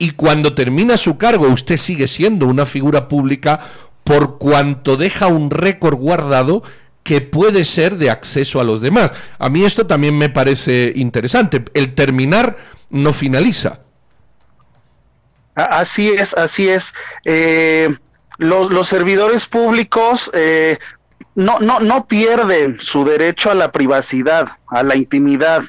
y 0.00 0.10
cuando 0.10 0.54
termina 0.54 0.96
su 0.96 1.18
cargo, 1.18 1.48
usted 1.48 1.76
sigue 1.76 2.06
siendo 2.06 2.46
una 2.46 2.66
figura 2.66 3.08
pública 3.08 3.60
por 4.08 4.38
cuanto 4.38 4.96
deja 4.96 5.26
un 5.26 5.50
récord 5.50 5.96
guardado 5.96 6.62
que 7.02 7.20
puede 7.20 7.66
ser 7.66 7.98
de 7.98 8.08
acceso 8.08 8.58
a 8.58 8.64
los 8.64 8.80
demás. 8.80 9.12
A 9.38 9.50
mí 9.50 9.66
esto 9.66 9.86
también 9.86 10.16
me 10.16 10.30
parece 10.30 10.94
interesante. 10.96 11.62
El 11.74 11.94
terminar 11.94 12.56
no 12.88 13.12
finaliza. 13.12 13.80
Así 15.54 16.08
es, 16.08 16.32
así 16.32 16.70
es. 16.70 16.94
Eh, 17.26 17.94
los, 18.38 18.88
servidores 18.88 19.44
públicos 19.44 20.30
eh, 20.32 20.78
no, 21.34 21.58
no, 21.58 21.78
no 21.80 22.06
pierden 22.06 22.78
su 22.80 23.04
derecho 23.04 23.50
a 23.50 23.54
la 23.54 23.72
privacidad, 23.72 24.52
a 24.68 24.82
la 24.84 24.96
intimidad, 24.96 25.64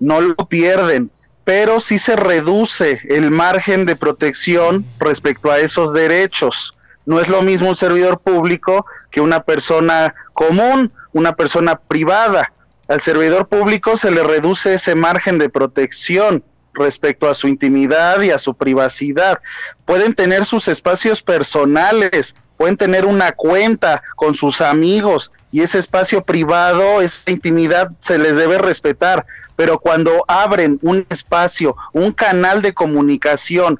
no 0.00 0.22
lo 0.22 0.36
pierden, 0.48 1.10
pero 1.44 1.78
sí 1.78 1.98
se 1.98 2.16
reduce 2.16 3.02
el 3.10 3.30
margen 3.30 3.84
de 3.84 3.96
protección 3.96 4.86
respecto 4.98 5.50
a 5.50 5.58
esos 5.58 5.92
derechos. 5.92 6.74
No 7.06 7.20
es 7.20 7.28
lo 7.28 7.42
mismo 7.42 7.68
un 7.68 7.76
servidor 7.76 8.20
público 8.20 8.86
que 9.10 9.20
una 9.20 9.42
persona 9.42 10.14
común, 10.32 10.92
una 11.12 11.34
persona 11.34 11.76
privada. 11.76 12.52
Al 12.88 13.00
servidor 13.00 13.48
público 13.48 13.96
se 13.96 14.10
le 14.10 14.22
reduce 14.22 14.74
ese 14.74 14.94
margen 14.94 15.38
de 15.38 15.48
protección 15.48 16.44
respecto 16.74 17.28
a 17.28 17.34
su 17.34 17.48
intimidad 17.48 18.20
y 18.22 18.30
a 18.30 18.38
su 18.38 18.54
privacidad. 18.54 19.40
Pueden 19.84 20.14
tener 20.14 20.44
sus 20.44 20.68
espacios 20.68 21.22
personales, 21.22 22.34
pueden 22.56 22.76
tener 22.76 23.04
una 23.06 23.32
cuenta 23.32 24.02
con 24.16 24.34
sus 24.34 24.60
amigos 24.60 25.32
y 25.50 25.62
ese 25.62 25.78
espacio 25.78 26.24
privado, 26.24 27.02
esa 27.02 27.30
intimidad 27.30 27.90
se 28.00 28.18
les 28.18 28.36
debe 28.36 28.58
respetar. 28.58 29.26
Pero 29.54 29.78
cuando 29.78 30.24
abren 30.28 30.78
un 30.82 31.06
espacio, 31.10 31.76
un 31.92 32.12
canal 32.12 32.62
de 32.62 32.72
comunicación, 32.72 33.78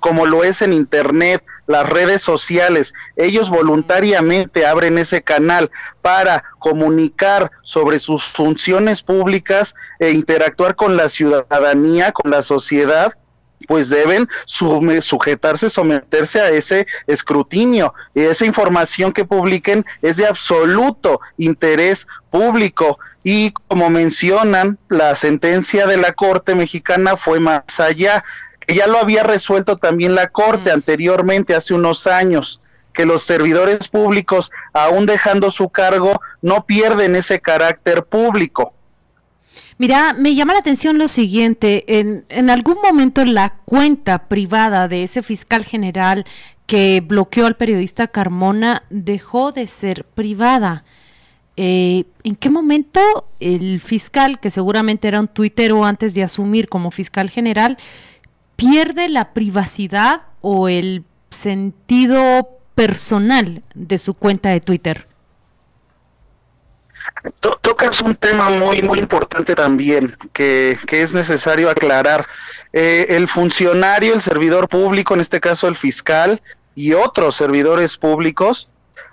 como 0.00 0.26
lo 0.26 0.44
es 0.44 0.62
en 0.62 0.72
Internet, 0.72 1.42
las 1.66 1.88
redes 1.88 2.22
sociales. 2.22 2.94
Ellos 3.16 3.50
voluntariamente 3.50 4.66
abren 4.66 4.98
ese 4.98 5.22
canal 5.22 5.70
para 6.02 6.44
comunicar 6.58 7.50
sobre 7.62 7.98
sus 7.98 8.24
funciones 8.24 9.02
públicas 9.02 9.74
e 9.98 10.10
interactuar 10.10 10.76
con 10.76 10.96
la 10.96 11.08
ciudadanía, 11.08 12.12
con 12.12 12.30
la 12.30 12.42
sociedad 12.42 13.14
pues 13.66 13.88
deben 13.88 14.28
sujetarse, 14.46 15.70
someterse 15.70 16.40
a 16.40 16.50
ese 16.50 16.86
escrutinio. 17.06 17.94
Esa 18.14 18.44
información 18.44 19.12
que 19.12 19.24
publiquen 19.24 19.84
es 20.02 20.16
de 20.16 20.26
absoluto 20.26 21.20
interés 21.38 22.06
público. 22.30 22.98
Y 23.22 23.52
como 23.68 23.88
mencionan, 23.88 24.78
la 24.88 25.14
sentencia 25.14 25.86
de 25.86 25.96
la 25.96 26.12
Corte 26.12 26.54
mexicana 26.54 27.16
fue 27.16 27.40
más 27.40 27.80
allá 27.80 28.22
ya 28.68 28.86
lo 28.86 28.98
había 28.98 29.22
resuelto 29.22 29.76
también 29.76 30.14
la 30.14 30.28
Corte 30.28 30.70
mm. 30.70 30.74
anteriormente, 30.74 31.54
hace 31.54 31.74
unos 31.74 32.06
años, 32.06 32.60
que 32.92 33.04
los 33.04 33.24
servidores 33.24 33.88
públicos, 33.88 34.50
aún 34.72 35.06
dejando 35.06 35.50
su 35.50 35.68
cargo, 35.68 36.20
no 36.42 36.64
pierden 36.64 37.16
ese 37.16 37.40
carácter 37.40 38.04
público. 38.04 38.72
Mira, 39.76 40.12
me 40.12 40.36
llama 40.36 40.52
la 40.52 40.60
atención 40.60 40.98
lo 40.98 41.08
siguiente, 41.08 41.84
en, 41.98 42.24
en 42.28 42.48
algún 42.48 42.76
momento 42.82 43.24
la 43.24 43.54
cuenta 43.64 44.28
privada 44.28 44.86
de 44.86 45.02
ese 45.02 45.22
fiscal 45.22 45.64
general 45.64 46.24
que 46.66 47.02
bloqueó 47.04 47.46
al 47.46 47.56
periodista 47.56 48.06
Carmona 48.06 48.84
dejó 48.90 49.52
de 49.52 49.66
ser 49.66 50.04
privada. 50.04 50.84
Eh, 51.56 52.04
¿En 52.24 52.34
qué 52.36 52.50
momento 52.50 53.00
el 53.38 53.80
fiscal, 53.80 54.40
que 54.40 54.50
seguramente 54.50 55.06
era 55.06 55.20
un 55.20 55.28
tuitero 55.28 55.84
antes 55.84 56.14
de 56.14 56.24
asumir 56.24 56.68
como 56.68 56.90
fiscal 56.90 57.30
general, 57.30 57.78
pierde 58.56 59.08
la 59.08 59.32
privacidad 59.32 60.22
o 60.40 60.68
el 60.68 61.04
sentido 61.30 62.48
personal 62.74 63.62
de 63.74 63.98
su 63.98 64.14
cuenta 64.14 64.50
de 64.50 64.60
Twitter? 64.60 65.06
tocas 67.40 68.00
un 68.02 68.14
tema 68.14 68.50
muy 68.50 68.82
muy 68.82 68.98
importante 68.98 69.54
también 69.54 70.16
que, 70.32 70.78
es 70.90 71.12
necesario 71.12 71.70
aclarar. 71.70 72.26
Eh, 72.72 73.06
el 73.10 73.28
funcionario, 73.28 74.14
el 74.14 74.22
servidor 74.22 74.68
público, 74.68 75.14
en 75.14 75.20
este 75.20 75.40
caso 75.40 75.68
el 75.68 75.76
fiscal 75.76 76.42
y 76.74 76.92
otros 76.92 77.36
servidores 77.36 77.96
públicos, 77.96 78.68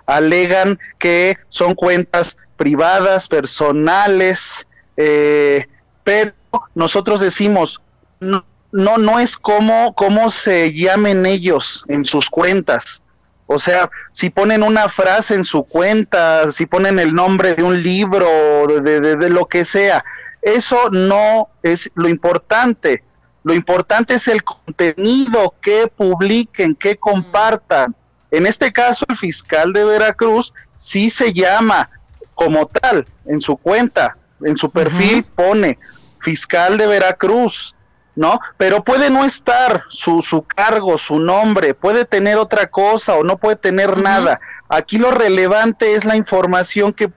alegan 0.08 0.80
que 0.98 1.38
son 1.50 1.76
cuentas 1.76 2.38
privadas, 2.58 3.28
personales, 3.28 4.66
eh, 4.98 5.68
pero 6.04 6.34
nosotros 6.74 7.22
decimos, 7.22 7.82
no, 8.20 8.46
no, 8.72 8.98
no 8.98 9.20
es 9.20 9.38
como, 9.38 9.94
cómo 9.96 10.30
se 10.32 10.74
llamen 10.74 11.26
ellos 11.26 11.84
en 11.88 12.06
sus 12.06 12.30
cuentas. 12.30 13.02
O 13.48 13.60
sea, 13.60 13.90
si 14.14 14.30
ponen 14.30 14.64
una 14.64 14.88
frase 14.88 15.36
en 15.36 15.44
su 15.44 15.64
cuenta, 15.64 16.52
si 16.52 16.66
ponen 16.66 17.00
el 17.00 17.14
nombre 17.14 17.54
de 17.54 17.64
un 17.64 17.82
libro, 17.82 18.66
de, 18.68 19.02
de, 19.02 19.16
de, 19.18 19.30
lo 19.30 19.46
que 19.46 19.66
sea, 19.66 20.06
eso 20.42 20.90
no 20.90 21.50
es 21.62 21.92
lo 21.96 22.08
importante. 22.08 23.04
Lo 23.44 23.54
importante 23.54 24.16
es 24.16 24.28
el 24.28 24.44
contenido 24.44 25.54
que 25.62 25.88
publiquen, 25.88 26.76
que 26.76 26.96
compartan. 26.96 27.94
En 28.30 28.46
este 28.46 28.72
caso, 28.72 29.06
el 29.10 29.18
fiscal 29.18 29.74
de 29.74 29.84
Veracruz 29.84 30.54
sí 30.78 31.10
se 31.10 31.34
llama 31.34 31.90
como 32.34 32.68
tal 32.68 33.06
en 33.26 33.42
su 33.42 33.58
cuenta, 33.58 34.16
en 34.44 34.58
su 34.58 34.70
perfil 34.70 35.24
pone 35.24 35.78
fiscal 36.22 36.78
de 36.78 36.88
Veracruz, 36.88 37.76
¿no? 38.22 38.40
Pero 38.58 38.84
puede 38.84 39.10
no 39.10 39.26
estar 39.26 39.84
su, 39.90 40.22
su 40.22 40.44
cargo, 40.44 41.00
su 41.00 41.20
nombre, 41.20 41.74
puede 41.74 42.06
tener 42.06 42.38
otra 42.38 42.68
cosa 42.68 43.16
o 43.16 43.24
no 43.24 43.38
puede 43.38 43.56
tener 43.56 43.98
nada. 43.98 44.40
Aquí 44.70 45.00
lo 45.00 45.10
relevante 45.10 45.96
es 45.96 46.06
la 46.06 46.16
información 46.16 46.94
que 46.94 47.10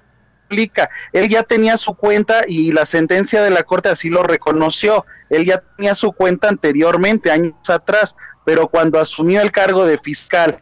publica. 0.48 0.88
Él 1.12 1.28
ya 1.28 1.42
tenía 1.42 1.76
su 1.76 1.94
cuenta 1.94 2.40
y 2.48 2.72
la 2.72 2.86
sentencia 2.86 3.42
de 3.42 3.50
la 3.50 3.64
Corte 3.64 3.90
así 3.90 4.08
lo 4.08 4.22
reconoció. 4.22 5.04
Él 5.28 5.44
ya 5.44 5.62
tenía 5.76 5.94
su 5.94 6.10
cuenta 6.10 6.48
anteriormente, 6.48 7.30
años 7.30 7.68
atrás, 7.68 8.16
pero 8.46 8.68
cuando 8.68 8.98
asumió 8.98 9.42
el 9.42 9.52
cargo 9.52 9.84
de 9.84 9.98
fiscal, 9.98 10.58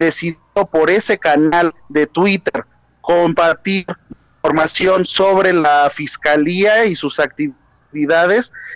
decidió 0.00 0.40
por 0.72 0.90
ese 0.90 1.18
canal 1.18 1.72
de 1.88 2.08
Twitter 2.08 2.64
compartir 3.00 3.86
información 4.42 5.06
sobre 5.06 5.52
la 5.52 5.88
fiscalía 5.94 6.84
y 6.84 6.96
sus 6.96 7.20
actividades 7.20 7.63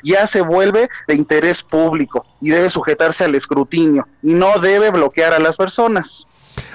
ya 0.03 0.27
se 0.27 0.41
vuelve 0.41 0.89
de 1.07 1.15
interés 1.15 1.63
público 1.63 2.27
y 2.41 2.51
debe 2.51 2.71
sujetarse 2.71 3.25
al 3.25 3.35
escrutinio 3.35 4.07
y 4.23 4.33
no 4.33 4.59
debe 4.59 4.91
bloquear 4.91 5.35
a 5.35 5.39
las 5.39 5.57
personas. 5.57 6.27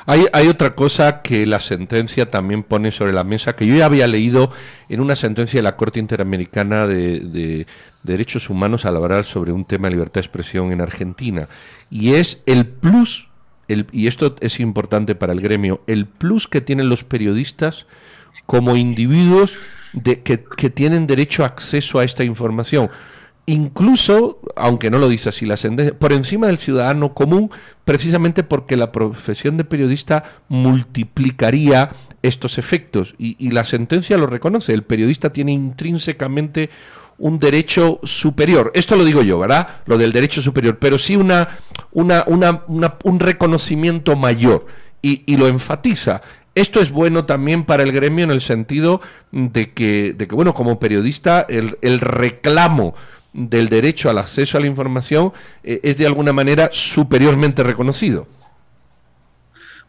Hay, 0.05 0.25
hay, 0.33 0.47
otra 0.47 0.75
cosa 0.75 1.21
que 1.21 1.45
la 1.45 1.59
sentencia 1.59 2.29
también 2.29 2.63
pone 2.63 2.91
sobre 2.91 3.13
la 3.13 3.23
mesa, 3.23 3.55
que 3.55 3.67
yo 3.67 3.75
ya 3.75 3.85
había 3.85 4.07
leído 4.07 4.51
en 4.87 5.01
una 5.01 5.15
sentencia 5.15 5.57
de 5.57 5.63
la 5.63 5.75
Corte 5.75 5.99
Interamericana 5.99 6.87
de, 6.87 7.67
Derechos 8.03 8.49
Humanos 8.49 8.85
al 8.85 8.97
hablar 8.97 9.23
sobre 9.23 9.51
un 9.51 9.65
tema 9.65 9.87
de 9.87 9.95
libertad 9.95 10.15
de 10.15 10.21
expresión 10.21 10.71
en 10.71 10.81
Argentina, 10.81 11.47
y 11.89 12.13
es 12.13 12.41
el 12.45 12.65
plus, 12.65 13.29
el, 13.67 13.87
y 13.91 14.07
esto 14.07 14.35
es 14.41 14.59
importante 14.59 15.15
para 15.15 15.33
el 15.33 15.41
gremio, 15.41 15.81
el 15.87 16.05
plus 16.05 16.47
que 16.47 16.61
tienen 16.61 16.89
los 16.89 17.03
periodistas 17.03 17.85
como 18.45 18.75
individuos 18.75 19.57
de, 19.93 20.21
que, 20.21 20.37
tienen 20.69 21.07
derecho 21.07 21.43
a 21.43 21.47
acceso 21.47 21.99
a 21.99 22.03
esta 22.03 22.23
información. 22.23 22.89
Incluso, 23.45 24.39
aunque 24.55 24.89
no 24.89 24.97
lo 24.99 25.09
dice 25.09 25.29
así 25.29 25.45
la 25.45 25.57
sentencia, 25.57 25.97
por 25.97 26.13
encima 26.13 26.47
del 26.47 26.57
ciudadano 26.57 27.13
común, 27.13 27.51
precisamente 27.83 28.43
porque 28.43 28.77
la 28.77 28.91
profesión 28.91 29.57
de 29.57 29.65
periodista 29.65 30.23
multiplicaría 30.47 31.91
estos 32.21 32.57
efectos. 32.57 33.15
Y, 33.17 33.51
la 33.51 33.65
sentencia 33.65 34.17
lo 34.17 34.27
reconoce. 34.27 34.73
El 34.73 34.83
periodista 34.83 35.31
tiene 35.31 35.51
intrínsecamente 35.51 36.69
un 37.17 37.37
derecho 37.37 37.99
superior. 38.03 38.71
Esto 38.73 38.95
lo 38.95 39.05
digo 39.05 39.21
yo, 39.21 39.37
¿verdad? 39.39 39.67
Lo 39.85 39.97
del 39.97 40.13
derecho 40.13 40.41
superior, 40.41 40.79
pero 40.79 40.97
sí 40.97 41.15
una, 41.15 41.59
una, 41.91 42.23
una, 42.27 42.63
un 43.03 43.19
reconocimiento 43.19 44.15
mayor. 44.15 44.65
Y, 45.01 45.35
lo 45.35 45.49
enfatiza. 45.49 46.21
Esto 46.55 46.79
es 46.81 46.91
bueno 46.91 47.25
también 47.25 47.63
para 47.63 47.83
el 47.83 47.91
gremio 47.91 48.25
en 48.25 48.31
el 48.31 48.41
sentido 48.41 49.01
de 49.31 49.71
que, 49.71 50.13
de 50.13 50.27
que 50.27 50.35
bueno, 50.35 50.53
como 50.53 50.79
periodista, 50.79 51.45
el, 51.49 51.77
el 51.81 51.99
reclamo 51.99 52.95
del 53.33 53.69
derecho 53.69 54.09
al 54.09 54.19
acceso 54.19 54.57
a 54.57 54.61
la 54.61 54.67
información 54.67 55.33
eh, 55.63 55.79
es 55.83 55.97
de 55.97 56.05
alguna 56.05 56.31
manera 56.33 56.69
superiormente 56.71 57.63
reconocido. 57.63 58.27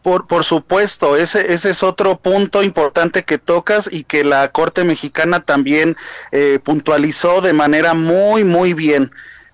Por, 0.01 0.27
por 0.27 0.43
supuesto, 0.43 1.15
ese, 1.15 1.51
ese 1.51 1.71
es 1.71 1.81
otro 1.81 2.17
punto 2.17 2.61
importante 2.61 3.23
que 3.23 3.39
tocas 3.39 3.89
y 3.91 4.03
que 4.03 4.23
la 4.23 4.47
Corte 4.49 4.83
Mexicana 4.83 5.39
también 5.39 5.97
eh, 6.31 6.59
puntualizó 6.63 7.41
de 7.41 7.53
manera 7.53 7.95
muy, 7.95 8.43
muy 8.43 8.73
bien. 8.73 9.11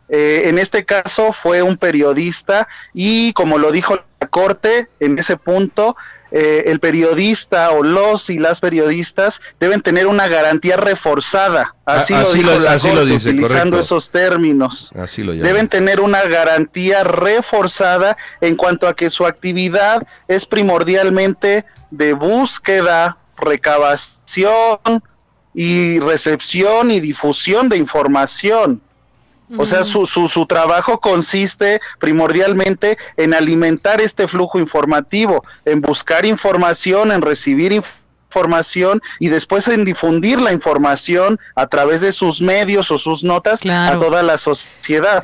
Eh, 0.09 0.49
en 0.49 0.59
este 0.59 0.83
caso 0.83 1.31
fue 1.31 1.61
un 1.61 1.77
periodista 1.77 2.67
y 2.93 3.31
como 3.31 3.57
lo 3.57 3.71
dijo 3.71 3.95
la 4.19 4.27
Corte, 4.27 4.89
en 4.99 5.17
ese 5.17 5.37
punto 5.37 5.95
eh, 6.31 6.63
el 6.67 6.79
periodista 6.79 7.71
o 7.71 7.83
los 7.83 8.29
y 8.29 8.39
las 8.39 8.61
periodistas 8.61 9.41
deben 9.59 9.81
tener 9.81 10.07
una 10.07 10.27
garantía 10.27 10.77
reforzada. 10.77 11.75
Así, 11.85 12.13
lo, 12.13 12.31
dijo 12.31 12.59
la 12.59 12.75
dice, 13.05 13.29
utilizando 13.29 13.79
esos 13.79 14.09
términos. 14.11 14.91
Así 14.95 15.23
lo 15.23 15.33
deben 15.33 15.67
tener 15.67 15.99
una 15.99 16.23
garantía 16.23 17.03
reforzada 17.03 18.17
en 18.39 18.55
cuanto 18.55 18.87
a 18.87 18.95
que 18.95 19.09
su 19.09 19.25
actividad 19.25 20.07
es 20.27 20.45
primordialmente 20.45 21.65
de 21.89 22.13
búsqueda, 22.13 23.17
recabación 23.35 25.03
y 25.53 25.99
recepción 25.99 26.91
y 26.91 27.01
difusión 27.01 27.67
de 27.67 27.77
información. 27.77 28.81
O 29.57 29.65
sea, 29.65 29.83
su, 29.83 30.05
su, 30.05 30.27
su, 30.27 30.45
trabajo 30.45 30.99
consiste 30.99 31.81
primordialmente 31.99 32.97
en 33.17 33.33
alimentar 33.33 33.99
este 33.99 34.27
flujo 34.27 34.59
informativo, 34.59 35.43
en 35.65 35.81
buscar 35.81 36.25
información, 36.25 37.11
en 37.11 37.21
recibir 37.21 37.73
información 37.73 39.01
y 39.19 39.27
después 39.27 39.67
en 39.67 39.83
difundir 39.83 40.39
la 40.39 40.53
información 40.53 41.39
a 41.55 41.67
través 41.67 42.01
de 42.01 42.11
sus 42.11 42.39
medios 42.39 42.89
o 42.91 42.97
sus 42.97 43.23
notas 43.23 43.61
a 43.65 43.97
toda 43.99 44.23
la 44.23 44.37
sociedad. 44.37 45.23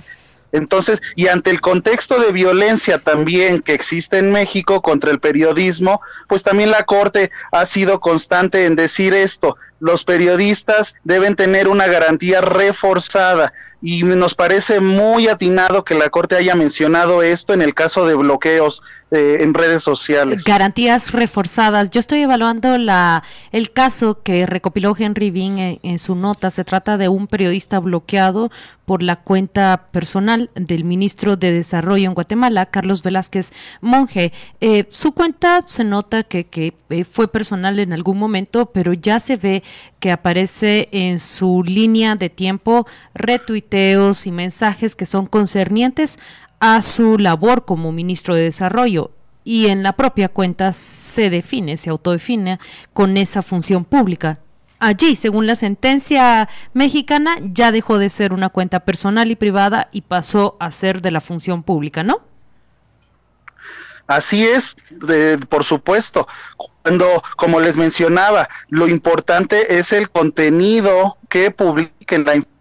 Entonces, 0.51 1.01
y 1.15 1.27
ante 1.27 1.49
el 1.49 1.61
contexto 1.61 2.19
de 2.19 2.31
violencia 2.31 2.99
también 2.99 3.61
que 3.61 3.73
existe 3.73 4.17
en 4.17 4.31
México 4.31 4.81
contra 4.81 5.11
el 5.11 5.19
periodismo, 5.19 6.01
pues 6.27 6.43
también 6.43 6.71
la 6.71 6.83
Corte 6.83 7.31
ha 7.51 7.65
sido 7.65 7.99
constante 7.99 8.65
en 8.65 8.75
decir 8.75 9.13
esto, 9.13 9.57
los 9.79 10.03
periodistas 10.03 10.95
deben 11.03 11.35
tener 11.35 11.67
una 11.67 11.87
garantía 11.87 12.41
reforzada 12.41 13.53
y 13.89 14.03
nos 14.03 14.35
parece 14.35 14.81
muy 14.81 15.29
atinado 15.29 15.85
que 15.85 15.95
la 15.95 16.09
Corte 16.09 16.35
haya 16.35 16.55
mencionado 16.55 17.23
esto 17.23 17.53
en 17.53 17.61
el 17.61 17.73
caso 17.73 18.05
de 18.05 18.15
bloqueos 18.15 18.83
eh, 19.09 19.37
en 19.39 19.53
redes 19.53 19.83
sociales. 19.83 20.43
Garantías 20.43 21.13
reforzadas. 21.13 21.91
Yo 21.91 22.01
estoy 22.01 22.23
evaluando 22.23 22.77
la 22.77 23.23
el 23.53 23.71
caso 23.71 24.21
que 24.21 24.45
recopiló 24.45 24.95
Henry 24.97 25.31
Bean 25.31 25.79
en, 25.81 25.97
su 25.97 26.13
nota. 26.13 26.49
Se 26.51 26.65
trata 26.65 26.97
de 26.97 27.07
un 27.07 27.27
periodista 27.27 27.79
bloqueado 27.79 28.51
por 28.83 29.01
la 29.01 29.15
cuenta 29.15 29.87
personal 29.91 30.49
del 30.55 30.83
ministro 30.83 31.37
de 31.37 31.53
Desarrollo 31.53 32.05
en 32.05 32.15
Guatemala, 32.15 32.65
Carlos 32.65 33.01
Velázquez 33.01 33.53
Monje. 33.79 34.33
Eh, 34.59 34.87
su 34.91 35.13
cuenta 35.13 35.63
se 35.67 35.85
nota 35.85 36.23
que, 36.23 36.45
que 36.45 36.73
eh, 36.89 37.05
fue 37.05 37.29
personal 37.29 37.79
en 37.79 37.93
algún 37.93 38.17
momento, 38.17 38.67
pero 38.67 38.91
ya 38.91 39.21
se 39.21 39.37
ve 39.37 39.63
que 40.01 40.11
aparece 40.11 40.89
en 40.91 41.19
su 41.19 41.63
línea 41.63 42.15
de 42.15 42.29
tiempo 42.29 42.87
retuiteos 43.13 44.27
y 44.27 44.31
mensajes 44.31 44.95
que 44.95 45.05
son 45.05 45.27
concernientes 45.27 46.17
a 46.59 46.81
su 46.81 47.17
labor 47.17 47.65
como 47.65 47.91
ministro 47.91 48.35
de 48.35 48.43
Desarrollo 48.43 49.11
y 49.43 49.67
en 49.67 49.81
la 49.81 49.93
propia 49.93 50.27
cuenta 50.29 50.73
se 50.73 51.29
define, 51.29 51.77
se 51.77 51.89
autodefine 51.89 52.59
con 52.93 53.15
esa 53.15 53.41
función 53.41 53.85
pública. 53.85 54.39
Allí, 54.79 55.15
según 55.15 55.47
la 55.47 55.55
sentencia 55.55 56.49
mexicana, 56.73 57.37
ya 57.41 57.71
dejó 57.71 57.97
de 57.97 58.09
ser 58.09 58.33
una 58.33 58.49
cuenta 58.49 58.81
personal 58.81 59.31
y 59.31 59.35
privada 59.35 59.87
y 59.91 60.01
pasó 60.01 60.57
a 60.59 60.69
ser 60.71 61.01
de 61.01 61.11
la 61.11 61.21
función 61.21 61.63
pública, 61.63 62.03
¿no? 62.03 62.21
Así 64.05 64.45
es, 64.45 64.75
por 65.49 65.63
supuesto. 65.63 66.27
Cuando, 66.83 67.23
como 67.37 67.59
les 67.59 67.75
mencionaba, 67.75 68.49
lo 68.69 68.87
importante 68.87 69.77
es 69.77 69.91
el 69.91 70.09
contenido 70.09 71.17
que 71.29 71.51
publiquen 71.51 72.23
la 72.23 72.35
información 72.35 72.56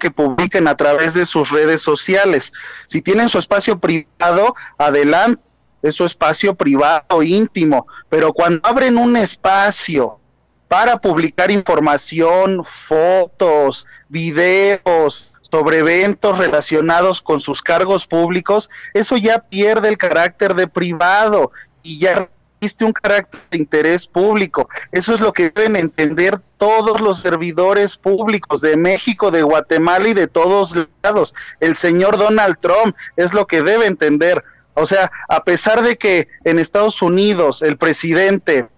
que 0.00 0.10
publiquen 0.10 0.68
a 0.68 0.76
través 0.76 1.14
de 1.14 1.26
sus 1.26 1.50
redes 1.50 1.82
sociales. 1.82 2.52
Si 2.86 3.02
tienen 3.02 3.28
su 3.28 3.38
espacio 3.38 3.78
privado, 3.78 4.54
adelante, 4.76 5.42
es 5.82 5.94
su 5.94 6.04
espacio 6.04 6.54
privado, 6.54 7.22
íntimo, 7.22 7.86
pero 8.08 8.32
cuando 8.32 8.66
abren 8.68 8.98
un 8.98 9.16
espacio 9.16 10.18
para 10.66 10.98
publicar 10.98 11.50
información, 11.50 12.64
fotos, 12.64 13.86
videos 14.08 15.32
sobre 15.50 15.78
eventos 15.78 16.36
relacionados 16.36 17.22
con 17.22 17.40
sus 17.40 17.62
cargos 17.62 18.06
públicos, 18.06 18.68
eso 18.92 19.16
ya 19.16 19.38
pierde 19.38 19.88
el 19.88 19.96
carácter 19.96 20.54
de 20.54 20.66
privado 20.66 21.52
y 21.82 21.98
ya 22.00 22.28
existe 22.60 22.84
un 22.84 22.92
carácter 22.92 23.40
de 23.50 23.58
interés 23.58 24.06
público. 24.06 24.68
Eso 24.90 25.14
es 25.14 25.20
lo 25.20 25.32
que 25.32 25.50
deben 25.50 25.76
entender 25.76 26.40
todos 26.56 27.00
los 27.00 27.20
servidores 27.20 27.96
públicos 27.96 28.60
de 28.60 28.76
México, 28.76 29.30
de 29.30 29.42
Guatemala 29.42 30.08
y 30.08 30.14
de 30.14 30.26
todos 30.26 30.74
lados. 31.02 31.34
El 31.60 31.76
señor 31.76 32.18
Donald 32.18 32.58
Trump 32.60 32.96
es 33.16 33.32
lo 33.32 33.46
que 33.46 33.62
debe 33.62 33.86
entender. 33.86 34.42
O 34.74 34.86
sea, 34.86 35.10
a 35.28 35.44
pesar 35.44 35.82
de 35.82 35.96
que 35.96 36.28
en 36.44 36.58
Estados 36.58 37.00
Unidos 37.00 37.62
el 37.62 37.76
presidente 37.76 38.68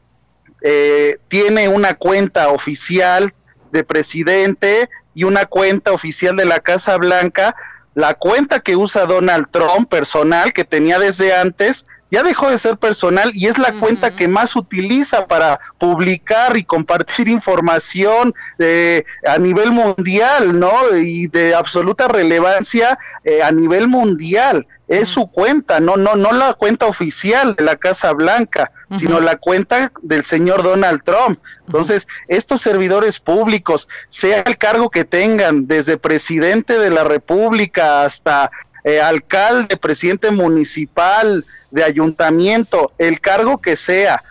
eh, 0.63 1.19
tiene 1.29 1.69
una 1.69 1.95
cuenta 1.95 2.51
oficial 2.51 3.33
de 3.73 3.85
presidente 3.85 4.91
y 5.15 5.25
una 5.25 5.47
cuenta 5.47 5.93
oficial 5.93 6.37
de 6.37 6.45
la 6.45 6.61
Casa 6.61 6.97
Blanca, 6.99 7.55
la 7.95 8.15
cuenta 8.15 8.61
que 8.61 8.77
usa 8.77 9.07
Donald 9.07 9.49
Trump 9.51 9.89
personal, 9.89 10.53
que 10.53 10.65
tenía 10.65 10.99
desde 10.99 11.35
antes, 11.35 11.87
ya 12.11 12.23
dejó 12.23 12.51
de 12.51 12.59
ser 12.59 12.77
personal 12.77 13.31
y 13.35 13.47
es 13.47 13.59
la 13.59 13.79
cuenta 13.79 14.17
que 14.17 14.27
más 14.29 14.57
utiliza 14.57 15.27
para 15.27 15.61
publicar 15.79 16.57
y 16.57 16.65
compartir 16.65 17.29
información 17.29 18.35
eh, 18.59 19.05
a 19.27 19.39
nivel 19.39 19.71
mundial, 19.71 20.59
¿no? 20.59 20.97
Y 20.97 21.29
de 21.29 21.55
absoluta 21.55 22.09
relevancia 22.09 22.99
eh, 23.25 23.43
a 23.43 23.53
nivel 23.53 23.89
mundial. 23.89 24.67
Es 24.89 25.09
su 25.09 25.31
cuenta, 25.31 25.79
no, 25.79 25.97
no, 25.97 26.17
no 26.17 26.33
la 26.33 26.55
cuenta 26.55 26.87
oficial 26.87 27.55
de 27.55 27.63
la 27.63 27.77
Casa 27.77 28.13
Blanca, 28.13 28.73
sino 28.99 29.21
la 29.21 29.37
cuenta 29.37 29.93
del 30.03 30.25
señor 30.25 30.65
Donald 30.65 31.03
Trump. 31.05 31.39
Entonces, 31.67 32.09
estos 32.27 32.61
servidores 32.61 33.21
públicos, 33.21 33.89
sea 34.09 34.41
el 34.41 34.59
cargo 34.59 34.91
que 34.91 35.05
tengan, 35.05 35.69
desde 35.69 35.97
presidente 35.97 36.77
de 36.77 36.91
la 36.91 37.05
República 37.05 38.03
hasta 38.03 38.51
eh, 38.83 39.01
alcalde, 39.01 39.77
presidente 39.77 40.33
municipal, 40.33 41.45
de 41.71 41.85
ayuntamiento, 41.85 42.93
el 42.99 43.21
cargo 43.21 43.59
que 43.59 43.77
sea, 43.77 44.23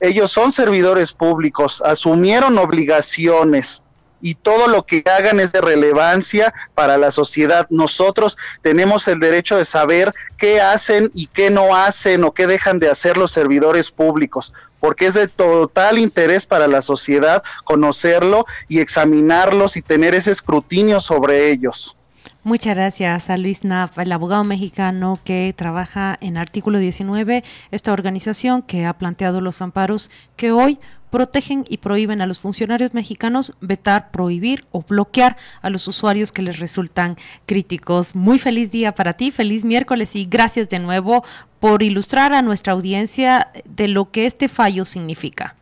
ellos 0.00 0.32
son 0.32 0.52
servidores 0.52 1.12
públicos, 1.12 1.82
asumieron 1.84 2.58
obligaciones 2.58 3.82
y 4.20 4.36
todo 4.36 4.68
lo 4.68 4.86
que 4.86 5.04
hagan 5.04 5.38
es 5.38 5.52
de 5.52 5.60
relevancia 5.60 6.54
para 6.74 6.96
la 6.96 7.10
sociedad. 7.10 7.66
Nosotros 7.68 8.38
tenemos 8.62 9.06
el 9.06 9.20
derecho 9.20 9.58
de 9.58 9.66
saber 9.66 10.14
qué 10.38 10.62
hacen 10.62 11.10
y 11.14 11.26
qué 11.26 11.50
no 11.50 11.76
hacen 11.76 12.24
o 12.24 12.32
qué 12.32 12.46
dejan 12.46 12.78
de 12.78 12.88
hacer 12.88 13.18
los 13.18 13.32
servidores 13.32 13.90
públicos, 13.90 14.54
porque 14.80 15.06
es 15.06 15.14
de 15.14 15.28
total 15.28 15.98
interés 15.98 16.46
para 16.46 16.68
la 16.68 16.80
sociedad 16.80 17.42
conocerlo 17.64 18.46
y 18.66 18.80
examinarlos 18.80 19.76
y 19.76 19.82
tener 19.82 20.14
ese 20.14 20.30
escrutinio 20.30 21.00
sobre 21.00 21.50
ellos. 21.50 21.94
Muchas 22.46 22.74
gracias 22.74 23.30
a 23.30 23.38
Luis 23.38 23.64
Naf, 23.64 23.98
el 23.98 24.12
abogado 24.12 24.44
mexicano 24.44 25.18
que 25.24 25.54
trabaja 25.56 26.18
en 26.20 26.36
Artículo 26.36 26.78
19, 26.78 27.42
esta 27.70 27.94
organización 27.94 28.60
que 28.60 28.84
ha 28.84 28.92
planteado 28.98 29.40
los 29.40 29.62
amparos 29.62 30.10
que 30.36 30.52
hoy 30.52 30.78
protegen 31.08 31.64
y 31.70 31.78
prohíben 31.78 32.20
a 32.20 32.26
los 32.26 32.38
funcionarios 32.38 32.92
mexicanos 32.92 33.54
vetar, 33.62 34.10
prohibir 34.10 34.66
o 34.72 34.82
bloquear 34.82 35.38
a 35.62 35.70
los 35.70 35.88
usuarios 35.88 36.32
que 36.32 36.42
les 36.42 36.58
resultan 36.58 37.16
críticos. 37.46 38.14
Muy 38.14 38.38
feliz 38.38 38.70
día 38.70 38.94
para 38.94 39.14
ti, 39.14 39.30
feliz 39.30 39.64
miércoles 39.64 40.14
y 40.14 40.26
gracias 40.26 40.68
de 40.68 40.80
nuevo 40.80 41.24
por 41.60 41.82
ilustrar 41.82 42.34
a 42.34 42.42
nuestra 42.42 42.74
audiencia 42.74 43.52
de 43.64 43.88
lo 43.88 44.10
que 44.10 44.26
este 44.26 44.50
fallo 44.50 44.84
significa. 44.84 45.56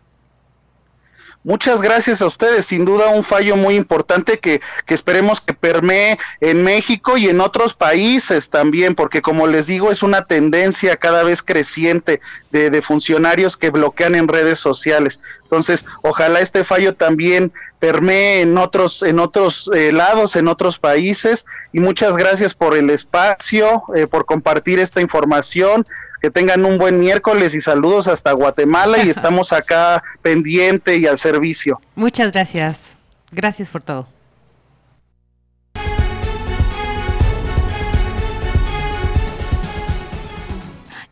Muchas 1.44 1.82
gracias 1.82 2.22
a 2.22 2.26
ustedes, 2.26 2.66
sin 2.66 2.84
duda 2.84 3.08
un 3.08 3.24
fallo 3.24 3.56
muy 3.56 3.74
importante 3.74 4.38
que, 4.38 4.60
que, 4.86 4.94
esperemos 4.94 5.40
que 5.40 5.54
permee 5.54 6.16
en 6.40 6.62
México 6.62 7.16
y 7.16 7.28
en 7.28 7.40
otros 7.40 7.74
países 7.74 8.48
también, 8.48 8.94
porque 8.94 9.22
como 9.22 9.48
les 9.48 9.66
digo, 9.66 9.90
es 9.90 10.04
una 10.04 10.26
tendencia 10.26 10.94
cada 10.96 11.24
vez 11.24 11.42
creciente 11.42 12.20
de, 12.52 12.70
de 12.70 12.80
funcionarios 12.80 13.56
que 13.56 13.70
bloquean 13.70 14.14
en 14.14 14.28
redes 14.28 14.60
sociales. 14.60 15.18
Entonces, 15.42 15.84
ojalá 16.02 16.40
este 16.40 16.62
fallo 16.62 16.94
también 16.94 17.52
permee 17.82 18.42
en 18.42 18.56
otros, 18.56 19.02
en 19.02 19.18
otros 19.18 19.68
eh, 19.74 19.90
lados, 19.90 20.36
en 20.36 20.46
otros 20.46 20.78
países. 20.78 21.44
Y 21.72 21.80
muchas 21.80 22.16
gracias 22.16 22.54
por 22.54 22.76
el 22.76 22.88
espacio, 22.90 23.82
eh, 23.96 24.06
por 24.06 24.24
compartir 24.24 24.78
esta 24.78 25.00
información 25.00 25.84
que 26.22 26.30
tengan 26.30 26.64
un 26.64 26.78
buen 26.78 27.00
miércoles 27.00 27.52
y 27.54 27.60
saludos 27.60 28.06
hasta 28.06 28.30
Guatemala 28.32 29.04
y 29.04 29.10
estamos 29.10 29.52
acá 29.52 30.02
pendiente 30.22 30.96
y 30.96 31.06
al 31.06 31.18
servicio. 31.18 31.80
Muchas 31.96 32.30
gracias. 32.30 32.96
Gracias 33.32 33.68
por 33.70 33.82
todo. 33.82 34.06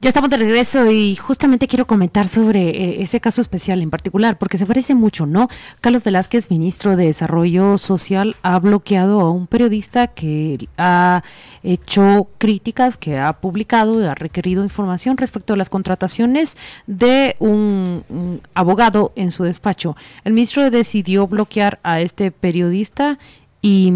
Ya 0.03 0.09
estamos 0.09 0.31
de 0.31 0.39
regreso 0.39 0.91
y 0.91 1.15
justamente 1.15 1.69
quiero 1.69 1.87
comentar 1.87 2.27
sobre 2.27 2.71
eh, 2.71 3.03
ese 3.03 3.21
caso 3.21 3.43
especial 3.43 3.83
en 3.83 3.91
particular, 3.91 4.39
porque 4.39 4.57
se 4.57 4.65
parece 4.65 4.95
mucho, 4.95 5.27
¿no? 5.27 5.51
Carlos 5.83 6.03
Velázquez, 6.03 6.51
ministro 6.51 6.97
de 6.97 7.05
Desarrollo 7.05 7.77
Social, 7.77 8.35
ha 8.41 8.59
bloqueado 8.61 9.21
a 9.21 9.31
un 9.31 9.47
periodista 9.47 10.07
que 10.07 10.69
ha 10.79 11.23
hecho 11.63 12.29
críticas, 12.39 12.97
que 12.97 13.19
ha 13.19 13.35
publicado, 13.35 14.11
ha 14.11 14.15
requerido 14.15 14.63
información 14.63 15.19
respecto 15.19 15.53
a 15.53 15.59
las 15.59 15.69
contrataciones 15.69 16.57
de 16.87 17.37
un 17.39 18.41
abogado 18.55 19.13
en 19.17 19.31
su 19.31 19.45
despacho. 19.45 19.97
El 20.25 20.33
ministro 20.33 20.71
decidió 20.71 21.27
bloquear 21.27 21.79
a 21.83 22.01
este 22.01 22.31
periodista 22.31 23.19
y, 23.63 23.93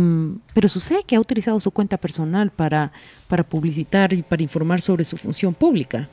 pero 0.53 0.69
sucede 0.69 1.05
que 1.07 1.17
ha 1.17 1.21
utilizado 1.21 1.59
su 1.61 1.71
cuenta 1.71 1.97
personal 1.97 2.51
para, 2.51 2.93
para 3.29 3.43
publicitar 3.43 4.13
y 4.13 4.23
para 4.23 4.43
informar 4.43 4.81
sobre 4.81 5.05
su 5.05 5.17
función 5.17 5.55
pública. 5.55 6.09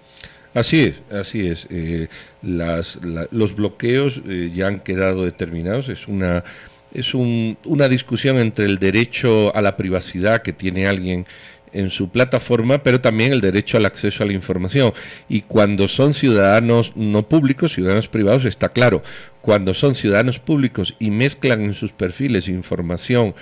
Así 0.53 0.81
es, 0.81 1.01
así 1.11 1.47
es. 1.47 1.67
Eh, 1.69 2.07
las, 2.41 2.99
los 3.31 3.55
bloqueos 3.55 4.21
eh, 4.27 4.51
ya 4.53 4.67
han 4.67 4.81
quedado 4.81 5.23
determinados. 5.23 5.87
Es 5.89 6.07
una 6.07 6.43
es 6.93 7.13
un, 7.13 7.57
una 7.65 7.87
discusión 7.87 8.37
entre 8.37 8.65
el 8.65 8.77
derecho 8.77 9.55
a 9.55 9.61
la 9.61 9.77
privacidad 9.77 10.41
que 10.41 10.51
tiene 10.51 10.87
alguien 10.87 11.25
en 11.73 11.89
su 11.89 12.09
plataforma, 12.09 12.83
pero 12.83 13.01
también 13.01 13.31
el 13.31 13.41
derecho 13.41 13.77
al 13.77 13.85
acceso 13.85 14.23
a 14.23 14.27
la 14.27 14.33
información. 14.33 14.93
Y 15.29 15.41
cuando 15.41 15.87
son 15.87 16.13
ciudadanos 16.13 16.93
no 16.95 17.27
públicos, 17.27 17.73
ciudadanos 17.73 18.07
privados, 18.07 18.45
está 18.45 18.69
claro, 18.69 19.03
cuando 19.41 19.73
son 19.73 19.95
ciudadanos 19.95 20.39
públicos 20.39 20.95
y 20.99 21.11
mezclan 21.11 21.61
en 21.61 21.73
sus 21.73 21.91
perfiles 21.91 22.47
información 22.47 23.33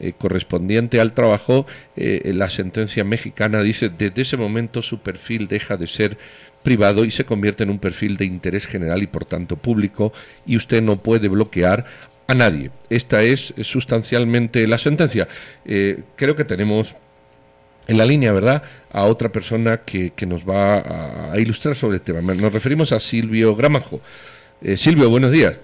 eh, 0.00 0.12
correspondiente 0.16 1.00
al 1.00 1.12
trabajo, 1.12 1.66
eh, 1.96 2.30
la 2.34 2.50
sentencia 2.50 3.02
mexicana 3.02 3.62
dice, 3.62 3.88
desde 3.88 4.22
ese 4.22 4.36
momento 4.36 4.80
su 4.80 5.00
perfil 5.00 5.48
deja 5.48 5.76
de 5.76 5.88
ser 5.88 6.18
privado 6.62 7.04
y 7.04 7.10
se 7.10 7.24
convierte 7.24 7.64
en 7.64 7.70
un 7.70 7.78
perfil 7.78 8.16
de 8.16 8.24
interés 8.24 8.66
general 8.66 9.02
y 9.02 9.06
por 9.06 9.24
tanto 9.24 9.56
público 9.56 10.12
y 10.46 10.56
usted 10.56 10.82
no 10.82 11.02
puede 11.02 11.28
bloquear 11.28 11.86
a 12.28 12.34
nadie. 12.34 12.70
Esta 12.90 13.22
es 13.22 13.54
sustancialmente 13.62 14.66
la 14.66 14.78
sentencia. 14.78 15.28
Eh, 15.64 16.02
creo 16.14 16.36
que 16.36 16.44
tenemos 16.44 16.94
en 17.88 17.96
la 17.96 18.04
línea, 18.04 18.32
¿verdad?, 18.32 18.62
a 18.92 19.06
otra 19.06 19.30
persona 19.30 19.78
que, 19.78 20.10
que 20.10 20.26
nos 20.26 20.48
va 20.48 21.32
a, 21.32 21.38
ilustrar 21.38 21.74
sobre 21.74 21.96
el 21.96 22.02
tema. 22.02 22.20
Nos 22.20 22.52
referimos 22.52 22.92
a 22.92 23.00
Silvio 23.00 23.56
Gramajo. 23.56 24.00
Eh, 24.62 24.76
Silvio, 24.76 25.10
buenos 25.10 25.32
días. 25.32 25.56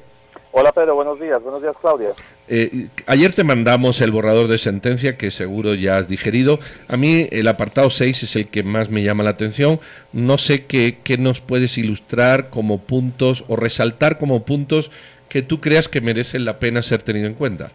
Hola 0.57 0.73
Pedro, 0.73 0.95
buenos 0.95 1.21
días. 1.21 1.43
Buenos 1.43 1.61
días 1.63 1.75
Claudia. 1.81 2.11
Eh, 2.47 2.87
ayer 3.07 3.35
te 3.35 3.43
mandamos 3.43 4.01
el 4.01 4.13
borrador 4.13 4.47
de 4.47 4.59
sentencia 4.59 5.17
que 5.17 5.33
seguro 5.33 5.75
ya 5.75 5.97
has 5.97 6.09
digerido. 6.09 6.61
A 6.87 6.97
mí 6.97 7.29
el 7.33 7.49
apartado 7.49 7.91
6 7.91 8.23
es 8.23 8.37
el 8.37 8.49
que 8.49 8.63
más 8.63 8.89
me 8.89 9.03
llama 9.03 9.25
la 9.25 9.31
atención. 9.31 9.81
No 10.13 10.39
sé 10.39 10.65
qué, 10.67 10.99
qué 11.03 11.19
nos 11.19 11.41
puedes 11.41 11.77
ilustrar 11.77 12.51
como 12.51 12.79
puntos 12.79 13.45
o 13.49 13.57
resaltar 13.57 14.17
como 14.17 14.45
puntos 14.45 14.93
que 15.29 15.43
tú 15.43 15.61
creas 15.61 15.89
que 15.89 16.01
merecen 16.01 16.45
la 16.45 16.61
pena 16.61 16.83
ser 16.83 17.03
tenido 17.03 17.27
en 17.27 17.35
cuenta. 17.35 17.73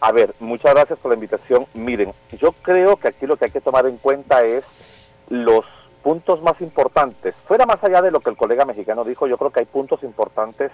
A 0.00 0.12
ver, 0.12 0.34
muchas 0.40 0.72
gracias 0.74 0.98
por 0.98 1.10
la 1.10 1.16
invitación. 1.16 1.66
Miren, 1.74 2.12
yo 2.32 2.52
creo 2.62 2.96
que 2.96 3.08
aquí 3.08 3.26
lo 3.26 3.36
que 3.36 3.46
hay 3.46 3.50
que 3.50 3.60
tomar 3.60 3.86
en 3.86 3.98
cuenta 3.98 4.42
es 4.44 4.64
los 5.28 5.64
puntos 6.02 6.40
más 6.42 6.60
importantes. 6.60 7.34
Fuera 7.46 7.66
más 7.66 7.82
allá 7.84 8.00
de 8.00 8.10
lo 8.10 8.20
que 8.20 8.30
el 8.30 8.36
colega 8.36 8.64
mexicano 8.64 9.04
dijo, 9.04 9.26
yo 9.26 9.36
creo 9.36 9.50
que 9.50 9.60
hay 9.60 9.66
puntos 9.66 10.02
importantes 10.02 10.72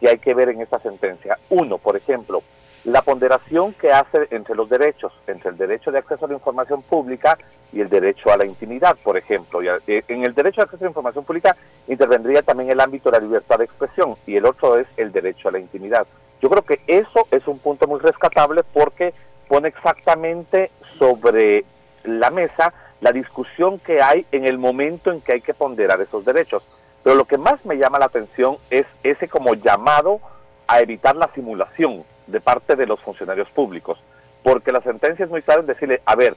que 0.00 0.08
hay 0.08 0.18
que 0.18 0.34
ver 0.34 0.48
en 0.48 0.62
esta 0.62 0.78
sentencia. 0.80 1.38
Uno, 1.50 1.76
por 1.78 1.96
ejemplo, 1.96 2.42
la 2.84 3.02
ponderación 3.02 3.74
que 3.74 3.92
hace 3.92 4.26
entre 4.30 4.56
los 4.56 4.68
derechos, 4.68 5.12
entre 5.26 5.50
el 5.50 5.56
derecho 5.56 5.92
de 5.92 5.98
acceso 5.98 6.24
a 6.24 6.28
la 6.28 6.34
información 6.34 6.82
pública 6.82 7.38
y 7.72 7.80
el 7.80 7.88
derecho 7.88 8.32
a 8.32 8.36
la 8.36 8.46
intimidad, 8.46 8.96
por 9.04 9.16
ejemplo. 9.16 9.60
Eh, 9.62 10.02
en 10.08 10.24
el 10.24 10.34
derecho 10.34 10.62
de 10.62 10.64
acceso 10.64 10.82
a 10.82 10.86
la 10.86 10.90
información 10.90 11.24
pública 11.24 11.56
intervendría 11.86 12.42
también 12.42 12.70
el 12.70 12.80
ámbito 12.80 13.10
de 13.10 13.20
la 13.20 13.26
libertad 13.26 13.58
de 13.58 13.66
expresión 13.66 14.16
y 14.26 14.36
el 14.36 14.46
otro 14.46 14.78
es 14.78 14.86
el 14.96 15.12
derecho 15.12 15.48
a 15.48 15.52
la 15.52 15.58
intimidad. 15.58 16.06
Yo 16.42 16.50
creo 16.50 16.62
que 16.62 16.80
eso 16.88 17.28
es 17.30 17.46
un 17.46 17.60
punto 17.60 17.86
muy 17.86 18.00
rescatable 18.00 18.62
porque 18.64 19.14
pone 19.48 19.68
exactamente 19.68 20.70
sobre 20.98 21.64
la 22.04 22.30
mesa 22.30 22.74
la 23.00 23.12
discusión 23.12 23.78
que 23.78 24.02
hay 24.02 24.26
en 24.32 24.46
el 24.46 24.58
momento 24.58 25.10
en 25.10 25.20
que 25.20 25.34
hay 25.34 25.40
que 25.40 25.54
ponderar 25.54 26.00
esos 26.00 26.24
derechos. 26.24 26.64
Pero 27.02 27.16
lo 27.16 27.24
que 27.24 27.38
más 27.38 27.64
me 27.64 27.76
llama 27.76 27.98
la 27.98 28.06
atención 28.06 28.58
es 28.70 28.86
ese 29.02 29.28
como 29.28 29.54
llamado 29.54 30.20
a 30.66 30.80
evitar 30.80 31.16
la 31.16 31.30
simulación 31.34 32.04
de 32.26 32.40
parte 32.40 32.76
de 32.76 32.86
los 32.86 33.00
funcionarios 33.00 33.48
públicos. 33.50 33.98
porque 34.42 34.72
la 34.72 34.80
sentencia 34.80 35.24
es 35.24 35.30
muy 35.30 35.40
clara 35.42 35.60
en 35.60 35.68
decirle, 35.68 36.02
a 36.04 36.16
ver, 36.16 36.36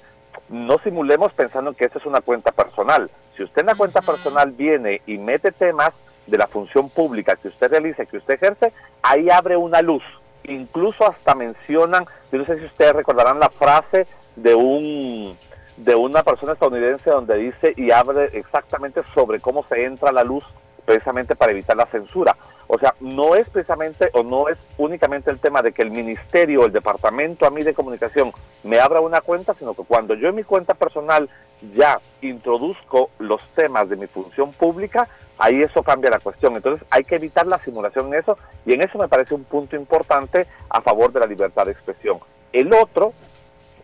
no 0.50 0.78
simulemos 0.84 1.34
pensando 1.34 1.74
que 1.74 1.86
esta 1.86 1.98
es 1.98 2.06
una 2.06 2.22
cuenta 2.22 2.52
personal. 2.52 3.10
Si 3.36 3.42
usted 3.42 3.62
en 3.62 3.66
la 3.66 3.76
cuenta 3.76 4.02
personal 4.02 4.52
viene 4.52 5.02
y 5.08 5.18
mete 5.18 5.52
temas 5.52 5.90
de 6.28 6.38
la 6.38 6.48
función 6.48 6.90
pública 6.90 7.36
que 7.36 7.50
usted 7.50 7.70
realiza, 7.70 8.06
que 8.06 8.18
usted 8.18 8.36
ejerce, 8.36 8.74
ahí 9.02 9.30
abre 9.30 9.58
una 9.58 9.82
luz. 9.82 10.04
Incluso 10.44 11.10
hasta 11.10 11.36
mencionan, 11.36 12.06
yo 12.32 12.40
no 12.40 12.46
sé 12.46 12.60
si 12.60 12.66
ustedes 12.66 12.94
recordarán 12.94 13.40
la 13.40 13.50
frase 13.50 14.08
de 14.36 14.54
un 14.56 15.38
de 15.78 15.94
una 15.94 16.24
persona 16.24 16.54
estadounidense 16.54 17.10
donde 17.10 17.36
dice 17.36 17.74
y 17.76 17.92
abre 17.92 18.30
exactamente 18.38 19.02
sobre 19.14 19.42
cómo 19.42 19.66
se 19.68 19.84
entra 19.84 20.14
la 20.14 20.24
luz 20.24 20.44
precisamente 20.86 21.36
para 21.36 21.52
evitar 21.52 21.76
la 21.76 21.86
censura. 21.88 22.36
O 22.68 22.80
sea, 22.80 22.96
no 23.00 23.36
es 23.36 23.48
precisamente 23.50 24.10
o 24.14 24.24
no 24.24 24.50
es 24.50 24.58
únicamente 24.78 25.30
el 25.30 25.40
tema 25.40 25.62
de 25.62 25.72
que 25.72 25.84
el 25.84 25.92
ministerio 25.92 26.62
o 26.62 26.66
el 26.66 26.72
departamento 26.72 27.46
a 27.46 27.52
mí 27.52 27.62
de 27.64 27.74
comunicación 27.74 28.32
me 28.64 28.80
abra 28.80 29.02
una 29.02 29.22
cuenta, 29.22 29.54
sino 29.54 29.74
que 29.74 29.84
cuando 29.84 30.16
yo 30.16 30.30
en 30.30 30.36
mi 30.36 30.44
cuenta 30.44 30.74
personal 30.74 31.30
ya 31.76 32.00
introduzco 32.22 33.10
los 33.20 33.42
temas 33.56 33.90
de 33.90 33.96
mi 33.96 34.08
función 34.08 34.52
pública, 34.54 35.08
ahí 35.38 35.62
eso 35.62 35.84
cambia 35.84 36.10
la 36.10 36.20
cuestión. 36.20 36.56
Entonces 36.56 36.88
hay 36.90 37.04
que 37.04 37.16
evitar 37.16 37.46
la 37.46 37.60
simulación 37.60 38.08
en 38.08 38.20
eso 38.20 38.38
y 38.66 38.74
en 38.74 38.82
eso 38.82 38.98
me 38.98 39.08
parece 39.08 39.36
un 39.36 39.44
punto 39.44 39.76
importante 39.76 40.48
a 40.70 40.82
favor 40.82 41.12
de 41.12 41.20
la 41.20 41.28
libertad 41.28 41.66
de 41.66 41.74
expresión. 41.74 42.20
El 42.52 42.74
otro, 42.74 43.14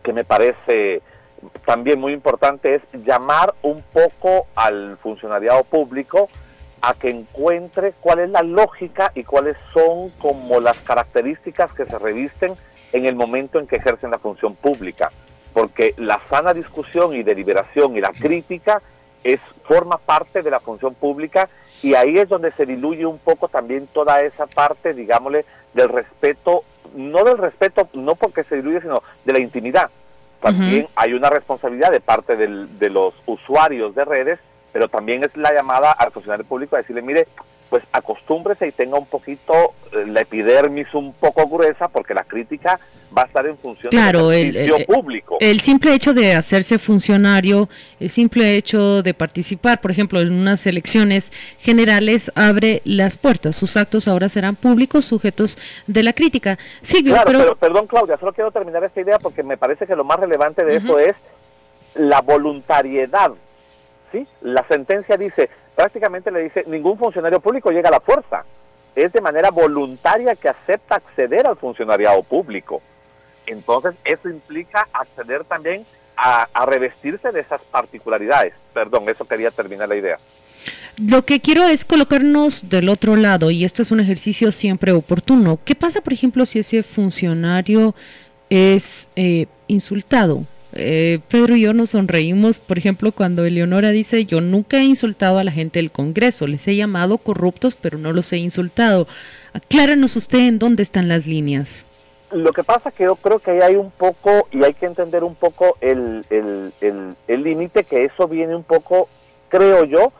que 0.02 0.12
me 0.12 0.24
parece 0.24 1.02
también 1.64 2.00
muy 2.00 2.12
importante, 2.12 2.76
es 2.76 2.82
llamar 3.04 3.54
un 3.62 3.82
poco 3.82 4.46
al 4.54 4.96
funcionariado 4.98 5.64
público 5.64 6.28
a 6.82 6.94
que 6.94 7.08
encuentre 7.08 7.94
cuál 8.00 8.18
es 8.18 8.30
la 8.30 8.42
lógica 8.42 9.12
y 9.14 9.22
cuáles 9.22 9.56
son 9.72 10.10
como 10.18 10.60
las 10.60 10.76
características 10.78 11.72
que 11.72 11.86
se 11.86 11.98
revisten 11.98 12.54
en 12.92 13.06
el 13.06 13.14
momento 13.14 13.60
en 13.60 13.68
que 13.68 13.76
ejercen 13.76 14.10
la 14.10 14.18
función 14.18 14.56
pública. 14.56 15.10
Porque 15.54 15.94
la 15.96 16.20
sana 16.28 16.52
discusión 16.52 17.14
y 17.14 17.22
deliberación 17.22 17.96
y 17.96 18.00
la 18.00 18.10
crítica 18.10 18.82
es, 19.22 19.40
forma 19.62 19.96
parte 19.98 20.42
de 20.42 20.50
la 20.50 20.58
función 20.58 20.94
pública 20.94 21.48
y 21.82 21.94
ahí 21.94 22.18
es 22.18 22.28
donde 22.28 22.50
se 22.52 22.66
diluye 22.66 23.06
un 23.06 23.18
poco 23.18 23.46
también 23.46 23.86
toda 23.86 24.20
esa 24.22 24.46
parte, 24.46 24.92
digámosle, 24.92 25.44
del 25.74 25.88
respeto, 25.88 26.64
no 26.96 27.22
del 27.22 27.38
respeto, 27.38 27.88
no 27.92 28.16
porque 28.16 28.42
se 28.44 28.56
diluye, 28.56 28.80
sino 28.80 29.04
de 29.24 29.32
la 29.32 29.38
intimidad. 29.38 29.88
También 30.40 30.88
hay 30.96 31.12
una 31.12 31.30
responsabilidad 31.30 31.92
de 31.92 32.00
parte 32.00 32.36
de 32.36 32.90
los 32.90 33.14
usuarios 33.26 33.94
de 33.94 34.04
redes 34.04 34.40
pero 34.72 34.88
también 34.88 35.24
es 35.24 35.36
la 35.36 35.52
llamada 35.52 35.92
al 35.92 36.12
funcionario 36.12 36.44
público 36.46 36.76
a 36.76 36.80
decirle, 36.80 37.02
mire, 37.02 37.28
pues 37.72 37.84
acostúmbrese 37.90 38.68
y 38.68 38.72
tenga 38.72 38.98
un 38.98 39.06
poquito 39.06 39.54
eh, 39.92 40.04
la 40.06 40.20
epidermis 40.20 40.92
un 40.92 41.14
poco 41.14 41.48
gruesa 41.48 41.88
porque 41.88 42.12
la 42.12 42.22
crítica 42.22 42.78
va 43.16 43.22
a 43.22 43.24
estar 43.24 43.46
en 43.46 43.56
función 43.56 43.90
del 43.90 44.34
servicio 44.34 44.84
público. 44.84 45.38
El 45.40 45.60
simple 45.60 45.94
hecho 45.94 46.12
de 46.12 46.34
hacerse 46.34 46.78
funcionario, 46.78 47.70
el 47.98 48.10
simple 48.10 48.56
hecho 48.56 49.02
de 49.02 49.14
participar, 49.14 49.80
por 49.80 49.90
ejemplo, 49.90 50.20
en 50.20 50.34
unas 50.34 50.66
elecciones 50.66 51.32
generales 51.60 52.30
abre 52.34 52.82
las 52.84 53.16
puertas. 53.16 53.56
Sus 53.56 53.78
actos 53.78 54.06
ahora 54.06 54.28
serán 54.28 54.54
públicos, 54.54 55.06
sujetos 55.06 55.56
de 55.86 56.02
la 56.02 56.12
crítica. 56.12 56.58
Silvio, 56.82 57.14
claro, 57.14 57.30
pero... 57.38 57.56
perdón 57.56 57.86
Claudia, 57.86 58.18
solo 58.18 58.34
quiero 58.34 58.50
terminar 58.50 58.84
esta 58.84 59.00
idea 59.00 59.18
porque 59.18 59.42
me 59.42 59.56
parece 59.56 59.86
que 59.86 59.96
lo 59.96 60.04
más 60.04 60.20
relevante 60.20 60.62
de 60.62 60.76
eso 60.76 60.98
es 60.98 61.16
la 61.94 62.20
voluntariedad 62.20 63.32
¿sí? 64.12 64.26
La 64.42 64.62
sentencia 64.68 65.16
dice, 65.16 65.50
prácticamente 65.74 66.30
le 66.30 66.44
dice, 66.44 66.64
ningún 66.66 66.98
funcionario 66.98 67.40
público 67.40 67.70
llega 67.70 67.88
a 67.88 67.92
la 67.92 68.00
fuerza. 68.00 68.44
Es 68.94 69.12
de 69.12 69.20
manera 69.20 69.50
voluntaria 69.50 70.36
que 70.36 70.48
acepta 70.48 70.96
acceder 70.96 71.46
al 71.46 71.56
funcionariado 71.56 72.22
público. 72.22 72.82
Entonces, 73.46 73.94
eso 74.04 74.28
implica 74.28 74.86
acceder 74.92 75.44
también 75.44 75.84
a, 76.16 76.46
a 76.52 76.66
revestirse 76.66 77.32
de 77.32 77.40
esas 77.40 77.62
particularidades. 77.62 78.54
Perdón, 78.74 79.08
eso 79.08 79.24
quería 79.24 79.50
terminar 79.50 79.88
la 79.88 79.96
idea. 79.96 80.18
Lo 80.96 81.24
que 81.24 81.40
quiero 81.40 81.66
es 81.66 81.84
colocarnos 81.84 82.68
del 82.68 82.88
otro 82.88 83.16
lado 83.16 83.50
y 83.50 83.64
esto 83.64 83.82
es 83.82 83.90
un 83.90 84.00
ejercicio 84.00 84.52
siempre 84.52 84.92
oportuno. 84.92 85.58
¿Qué 85.64 85.74
pasa, 85.74 86.02
por 86.02 86.12
ejemplo, 86.12 86.44
si 86.46 86.58
ese 86.58 86.82
funcionario 86.82 87.94
es 88.50 89.08
eh, 89.16 89.46
insultado? 89.68 90.44
Eh, 90.74 91.20
Pedro 91.28 91.54
y 91.54 91.62
yo 91.62 91.74
nos 91.74 91.90
sonreímos, 91.90 92.60
por 92.60 92.78
ejemplo, 92.78 93.12
cuando 93.12 93.44
Eleonora 93.44 93.90
dice, 93.90 94.24
yo 94.24 94.40
nunca 94.40 94.78
he 94.78 94.84
insultado 94.84 95.38
a 95.38 95.44
la 95.44 95.52
gente 95.52 95.78
del 95.78 95.90
Congreso, 95.90 96.46
les 96.46 96.66
he 96.66 96.76
llamado 96.76 97.18
corruptos, 97.18 97.76
pero 97.76 97.98
no 97.98 98.12
los 98.12 98.32
he 98.32 98.38
insultado. 98.38 99.06
Acláranos 99.52 100.16
usted 100.16 100.38
en 100.38 100.58
dónde 100.58 100.82
están 100.82 101.08
las 101.08 101.26
líneas. 101.26 101.84
Lo 102.30 102.52
que 102.52 102.64
pasa 102.64 102.90
que 102.90 103.04
yo 103.04 103.16
creo 103.16 103.38
que 103.38 103.50
ahí 103.50 103.60
hay 103.60 103.76
un 103.76 103.90
poco, 103.90 104.48
y 104.50 104.64
hay 104.64 104.72
que 104.72 104.86
entender 104.86 105.22
un 105.22 105.34
poco 105.34 105.76
el 105.82 106.24
límite, 107.28 107.80
el, 107.80 107.86
que 107.86 108.04
eso 108.06 108.26
viene 108.26 108.56
un 108.56 108.64
poco, 108.64 109.08
creo 109.50 109.84
yo, 109.84 110.12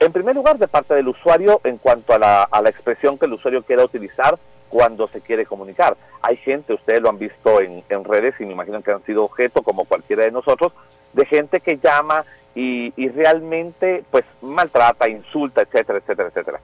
en 0.00 0.12
primer 0.12 0.34
lugar 0.34 0.58
de 0.58 0.68
parte 0.68 0.94
del 0.94 1.08
usuario 1.08 1.60
en 1.64 1.76
cuanto 1.76 2.14
a 2.14 2.18
la, 2.18 2.42
a 2.44 2.62
la 2.62 2.70
expresión 2.70 3.18
que 3.18 3.26
el 3.26 3.34
usuario 3.34 3.62
quiera 3.62 3.84
utilizar, 3.84 4.38
cuando 4.68 5.08
se 5.08 5.20
quiere 5.20 5.46
comunicar. 5.46 5.96
Hay 6.22 6.36
gente, 6.36 6.74
ustedes 6.74 7.00
lo 7.00 7.10
han 7.10 7.18
visto 7.18 7.60
en, 7.60 7.82
redes 8.04 8.34
y 8.40 8.44
me 8.44 8.52
imagino 8.52 8.82
que 8.82 8.92
han 8.92 9.04
sido 9.04 9.24
objeto, 9.24 9.62
como 9.62 9.84
cualquiera 9.84 10.24
de 10.24 10.32
nosotros, 10.32 10.72
de 11.12 11.26
gente 11.26 11.60
que 11.60 11.78
llama 11.78 12.24
y, 12.54 12.92
y 12.96 13.08
realmente 13.08 14.04
pues 14.10 14.24
maltrata, 14.42 15.08
insulta, 15.08 15.62
etcétera, 15.62 15.98
etcétera, 15.98 16.28
etcétera. 16.28 16.60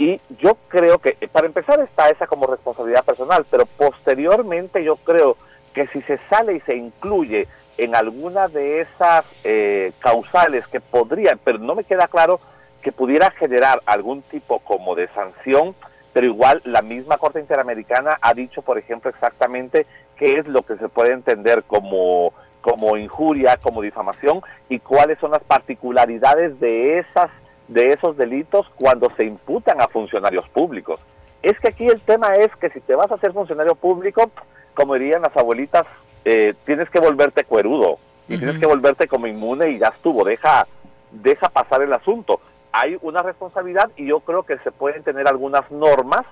Y 0.00 0.18
yo 0.38 0.56
creo 0.68 0.98
que, 0.98 1.12
para 1.30 1.46
empezar, 1.46 1.78
está 1.80 2.08
esa 2.08 2.26
como 2.26 2.46
responsabilidad 2.46 3.04
personal, 3.04 3.44
pero 3.50 3.66
posteriormente 3.66 4.82
yo 4.82 4.96
creo 4.96 5.36
que 5.74 5.88
si 5.88 6.00
se 6.02 6.18
sale 6.30 6.54
y 6.54 6.60
se 6.60 6.74
incluye 6.74 7.46
en 7.76 7.94
alguna 7.94 8.48
de 8.48 8.80
esas 8.80 9.26
eh, 9.44 9.92
causales 9.98 10.66
que 10.68 10.80
podrían, 10.80 11.38
pero 11.44 11.58
no 11.58 11.74
me 11.74 11.84
queda 11.84 12.08
claro 12.08 12.40
que 12.80 12.92
pudiera 12.92 13.30
generar 13.32 13.82
algún 13.84 14.22
tipo 14.22 14.60
como 14.60 14.94
de 14.94 15.06
sanción, 15.08 15.74
pero 16.12 16.26
igual 16.26 16.60
la 16.64 16.82
misma 16.82 17.18
Corte 17.18 17.40
Interamericana 17.40 18.18
ha 18.20 18.34
dicho, 18.34 18.62
por 18.62 18.78
ejemplo, 18.78 19.10
exactamente 19.10 19.86
qué 20.16 20.38
es 20.38 20.46
lo 20.46 20.62
que 20.62 20.76
se 20.76 20.88
puede 20.88 21.12
entender 21.12 21.62
como, 21.64 22.32
como 22.60 22.96
injuria, 22.96 23.56
como 23.56 23.82
difamación 23.82 24.40
y 24.68 24.80
cuáles 24.80 25.18
son 25.18 25.30
las 25.30 25.42
particularidades 25.44 26.58
de, 26.60 26.98
esas, 26.98 27.30
de 27.68 27.88
esos 27.88 28.16
delitos 28.16 28.66
cuando 28.76 29.10
se 29.16 29.24
imputan 29.24 29.80
a 29.80 29.88
funcionarios 29.88 30.48
públicos. 30.48 31.00
Es 31.42 31.58
que 31.60 31.68
aquí 31.68 31.86
el 31.86 32.00
tema 32.02 32.34
es 32.34 32.54
que 32.56 32.70
si 32.70 32.80
te 32.80 32.94
vas 32.94 33.10
a 33.10 33.14
hacer 33.14 33.32
funcionario 33.32 33.74
público, 33.74 34.30
como 34.74 34.94
dirían 34.94 35.22
las 35.22 35.36
abuelitas, 35.36 35.84
eh, 36.24 36.54
tienes 36.66 36.90
que 36.90 37.00
volverte 37.00 37.44
cuerudo 37.44 37.98
y 38.28 38.36
tienes 38.36 38.60
que 38.60 38.66
volverte 38.66 39.08
como 39.08 39.26
inmune 39.26 39.70
y 39.70 39.78
ya 39.78 39.88
estuvo, 39.88 40.24
deja, 40.24 40.66
deja 41.10 41.48
pasar 41.48 41.82
el 41.82 41.92
asunto 41.92 42.40
hay 42.72 42.98
una 43.02 43.22
responsabilidad 43.22 43.90
y 43.96 44.06
yo 44.06 44.20
creo 44.20 44.44
que 44.44 44.58
se 44.58 44.70
pueden 44.70 45.02
tener 45.02 45.28
algunas 45.28 45.70
normas 45.70 46.22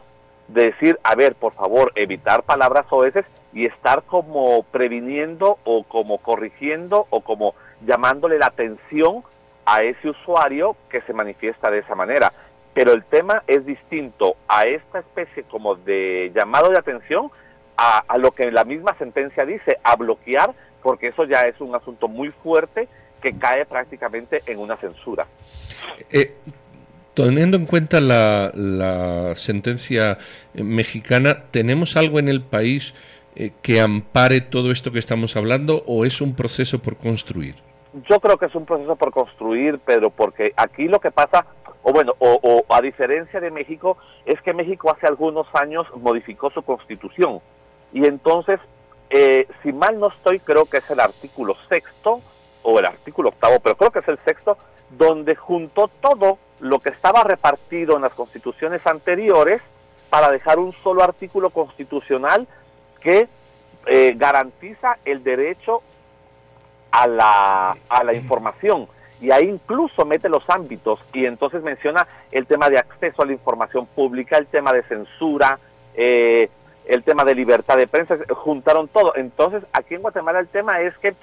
de 0.48 0.68
decir, 0.70 0.98
a 1.02 1.14
ver, 1.14 1.34
por 1.34 1.52
favor, 1.52 1.92
evitar 1.94 2.42
palabras 2.42 2.86
oeces 2.90 3.24
y 3.52 3.66
estar 3.66 4.02
como 4.04 4.62
previniendo 4.64 5.58
o 5.64 5.84
como 5.84 6.18
corrigiendo 6.18 7.06
o 7.10 7.20
como 7.20 7.54
llamándole 7.86 8.38
la 8.38 8.46
atención 8.46 9.22
a 9.66 9.82
ese 9.82 10.08
usuario 10.08 10.76
que 10.88 11.02
se 11.02 11.12
manifiesta 11.12 11.70
de 11.70 11.80
esa 11.80 11.94
manera. 11.94 12.32
Pero 12.72 12.92
el 12.92 13.04
tema 13.04 13.42
es 13.46 13.66
distinto 13.66 14.36
a 14.48 14.62
esta 14.62 15.00
especie 15.00 15.42
como 15.44 15.74
de 15.74 16.32
llamado 16.34 16.70
de 16.70 16.78
atención 16.78 17.30
a, 17.76 18.04
a 18.08 18.18
lo 18.18 18.30
que 18.30 18.50
la 18.50 18.64
misma 18.64 18.94
sentencia 18.98 19.44
dice, 19.44 19.78
a 19.82 19.96
bloquear, 19.96 20.54
porque 20.82 21.08
eso 21.08 21.24
ya 21.24 21.42
es 21.42 21.60
un 21.60 21.74
asunto 21.74 22.08
muy 22.08 22.30
fuerte 22.42 22.88
que 23.20 23.36
cae 23.38 23.64
prácticamente 23.66 24.42
en 24.46 24.58
una 24.58 24.76
censura. 24.76 25.26
Eh, 26.10 26.34
teniendo 27.14 27.56
en 27.56 27.66
cuenta 27.66 28.00
la, 28.00 29.34
sentencia 29.36 30.18
mexicana, 30.54 31.44
¿tenemos 31.50 31.96
algo 31.96 32.18
en 32.18 32.28
el 32.28 32.42
país 32.42 32.94
eh, 33.34 33.52
que 33.62 33.80
ampare 33.80 34.40
todo 34.40 34.70
esto 34.70 34.92
que 34.92 34.98
estamos 34.98 35.36
hablando 35.36 35.82
o 35.86 36.04
es 36.04 36.20
un 36.20 36.34
proceso 36.34 36.78
por 36.78 36.96
construir? 36.96 37.56
Yo 38.08 38.20
creo 38.20 38.36
que 38.36 38.46
es 38.46 38.54
un 38.54 38.66
proceso 38.66 38.94
por 38.96 39.10
construir, 39.10 39.78
Pedro, 39.78 40.10
porque 40.10 40.52
aquí 40.56 40.86
lo 40.86 41.00
que 41.00 41.10
pasa, 41.10 41.46
o 41.82 41.92
bueno, 41.92 42.14
o, 42.18 42.64
a 42.68 42.80
diferencia 42.80 43.40
de 43.40 43.50
México, 43.50 43.96
es 44.24 44.40
que 44.42 44.52
México 44.52 44.90
hace 44.90 45.06
algunos 45.06 45.46
años 45.54 45.86
modificó 45.96 46.50
su 46.50 46.62
constitución. 46.62 47.40
Y 47.92 48.06
entonces, 48.06 48.60
eh, 49.10 49.48
si 49.62 49.72
mal 49.72 49.98
no 49.98 50.08
estoy, 50.08 50.38
creo 50.38 50.66
que 50.66 50.78
es 50.78 50.90
el 50.90 51.00
artículo 51.00 51.56
sexto 51.68 52.20
o 52.62 52.78
el 52.78 52.86
artículo 52.86 53.30
octavo, 53.30 53.60
pero 53.60 53.76
creo 53.76 53.90
que 53.90 53.98
es 54.00 54.08
el 54.08 54.18
sexto, 54.24 54.58
donde 54.90 55.36
juntó 55.36 55.88
todo 56.00 56.38
lo 56.60 56.80
que 56.80 56.90
estaba 56.90 57.22
repartido 57.24 57.96
en 57.96 58.02
las 58.02 58.14
constituciones 58.14 58.86
anteriores 58.86 59.62
para 60.10 60.30
dejar 60.30 60.58
un 60.58 60.72
solo 60.82 61.02
artículo 61.02 61.50
constitucional 61.50 62.46
que 63.00 63.28
eh, 63.86 64.14
garantiza 64.16 64.98
el 65.04 65.22
derecho 65.22 65.82
a 66.90 67.06
la, 67.06 67.76
a 67.88 68.04
la 68.04 68.14
información. 68.14 68.88
Y 69.20 69.30
ahí 69.30 69.48
incluso 69.48 70.04
mete 70.04 70.28
los 70.28 70.48
ámbitos 70.48 71.00
y 71.12 71.26
entonces 71.26 71.62
menciona 71.62 72.06
el 72.30 72.46
tema 72.46 72.70
de 72.70 72.78
acceso 72.78 73.22
a 73.22 73.26
la 73.26 73.32
información 73.32 73.86
pública, 73.86 74.38
el 74.38 74.46
tema 74.46 74.72
de 74.72 74.82
censura, 74.84 75.58
eh, 75.94 76.48
el 76.86 77.02
tema 77.02 77.24
de 77.24 77.34
libertad 77.34 77.76
de 77.76 77.86
prensa, 77.86 78.16
juntaron 78.30 78.88
todo. 78.88 79.14
Entonces, 79.16 79.62
aquí 79.72 79.94
en 79.94 80.02
Guatemala 80.02 80.38
el 80.38 80.48
tema 80.48 80.80
es 80.80 80.96
que 80.98 81.14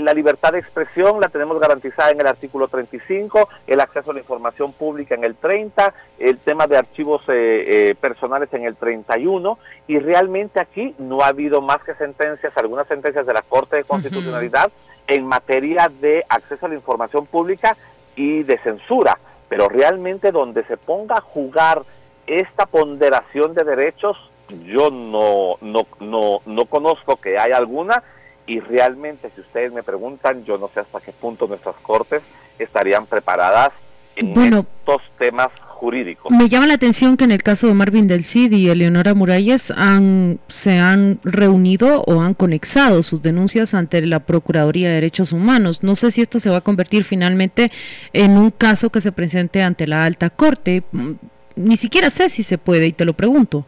la 0.00 0.12
libertad 0.12 0.52
de 0.52 0.58
expresión 0.58 1.20
la 1.20 1.28
tenemos 1.28 1.58
garantizada 1.60 2.10
en 2.10 2.20
el 2.20 2.26
artículo 2.26 2.68
35, 2.68 3.48
el 3.66 3.80
acceso 3.80 4.10
a 4.10 4.14
la 4.14 4.20
información 4.20 4.72
pública 4.72 5.14
en 5.14 5.24
el 5.24 5.36
30, 5.36 5.94
el 6.18 6.38
tema 6.38 6.66
de 6.66 6.76
archivos 6.76 7.22
eh, 7.28 7.64
eh, 7.90 7.94
personales 7.94 8.52
en 8.52 8.64
el 8.64 8.76
31, 8.76 9.58
y 9.86 9.98
realmente 9.98 10.60
aquí 10.60 10.94
no 10.98 11.20
ha 11.20 11.28
habido 11.28 11.60
más 11.60 11.82
que 11.84 11.94
sentencias, 11.94 12.52
algunas 12.56 12.86
sentencias 12.88 13.26
de 13.26 13.34
la 13.34 13.42
Corte 13.42 13.76
de 13.76 13.84
Constitucionalidad 13.84 14.70
en 15.06 15.24
materia 15.24 15.90
de 16.00 16.24
acceso 16.28 16.66
a 16.66 16.68
la 16.68 16.74
información 16.74 17.26
pública 17.26 17.76
y 18.16 18.42
de 18.42 18.58
censura, 18.58 19.18
pero 19.48 19.68
realmente 19.68 20.32
donde 20.32 20.64
se 20.64 20.76
ponga 20.76 21.16
a 21.16 21.20
jugar 21.20 21.82
esta 22.26 22.66
ponderación 22.66 23.54
de 23.54 23.62
derechos, 23.62 24.16
yo 24.64 24.90
no, 24.90 25.56
no, 25.60 25.86
no, 26.00 26.40
no 26.44 26.64
conozco 26.66 27.16
que 27.16 27.38
haya 27.38 27.56
alguna 27.56 28.02
y 28.46 28.60
realmente 28.60 29.30
si 29.34 29.40
ustedes 29.40 29.72
me 29.72 29.82
preguntan, 29.82 30.44
yo 30.44 30.58
no 30.58 30.68
sé 30.68 30.80
hasta 30.80 31.00
qué 31.00 31.12
punto 31.12 31.46
nuestras 31.46 31.76
cortes 31.76 32.22
estarían 32.58 33.06
preparadas 33.06 33.72
en 34.16 34.54
estos 34.54 35.02
temas 35.18 35.48
jurídicos. 35.76 36.32
Me 36.32 36.48
llama 36.48 36.66
la 36.66 36.74
atención 36.74 37.16
que 37.16 37.24
en 37.24 37.32
el 37.32 37.42
caso 37.42 37.66
de 37.66 37.74
Marvin 37.74 38.08
del 38.08 38.24
Cid 38.24 38.52
y 38.52 38.70
Eleonora 38.70 39.14
Muralles 39.14 39.70
han, 39.70 40.38
se 40.48 40.78
han 40.78 41.20
reunido 41.22 42.02
o 42.02 42.22
han 42.22 42.34
conexado 42.34 43.02
sus 43.02 43.20
denuncias 43.20 43.74
ante 43.74 44.00
la 44.00 44.20
Procuraduría 44.20 44.88
de 44.88 44.94
Derechos 44.94 45.32
Humanos. 45.32 45.82
No 45.82 45.94
sé 45.96 46.10
si 46.10 46.22
esto 46.22 46.40
se 46.40 46.48
va 46.48 46.58
a 46.58 46.60
convertir 46.62 47.04
finalmente 47.04 47.70
en 48.12 48.38
un 48.38 48.50
caso 48.50 48.90
que 48.90 49.02
se 49.02 49.12
presente 49.12 49.62
ante 49.62 49.86
la 49.86 50.04
alta 50.04 50.30
corte. 50.30 50.82
Mm, 50.92 51.12
ni 51.56 51.76
siquiera 51.76 52.10
sé 52.10 52.30
si 52.30 52.42
se 52.42 52.58
puede 52.58 52.86
y 52.86 52.92
te 52.92 53.04
lo 53.04 53.12
pregunto. 53.12 53.66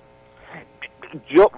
Yo, 1.29 1.51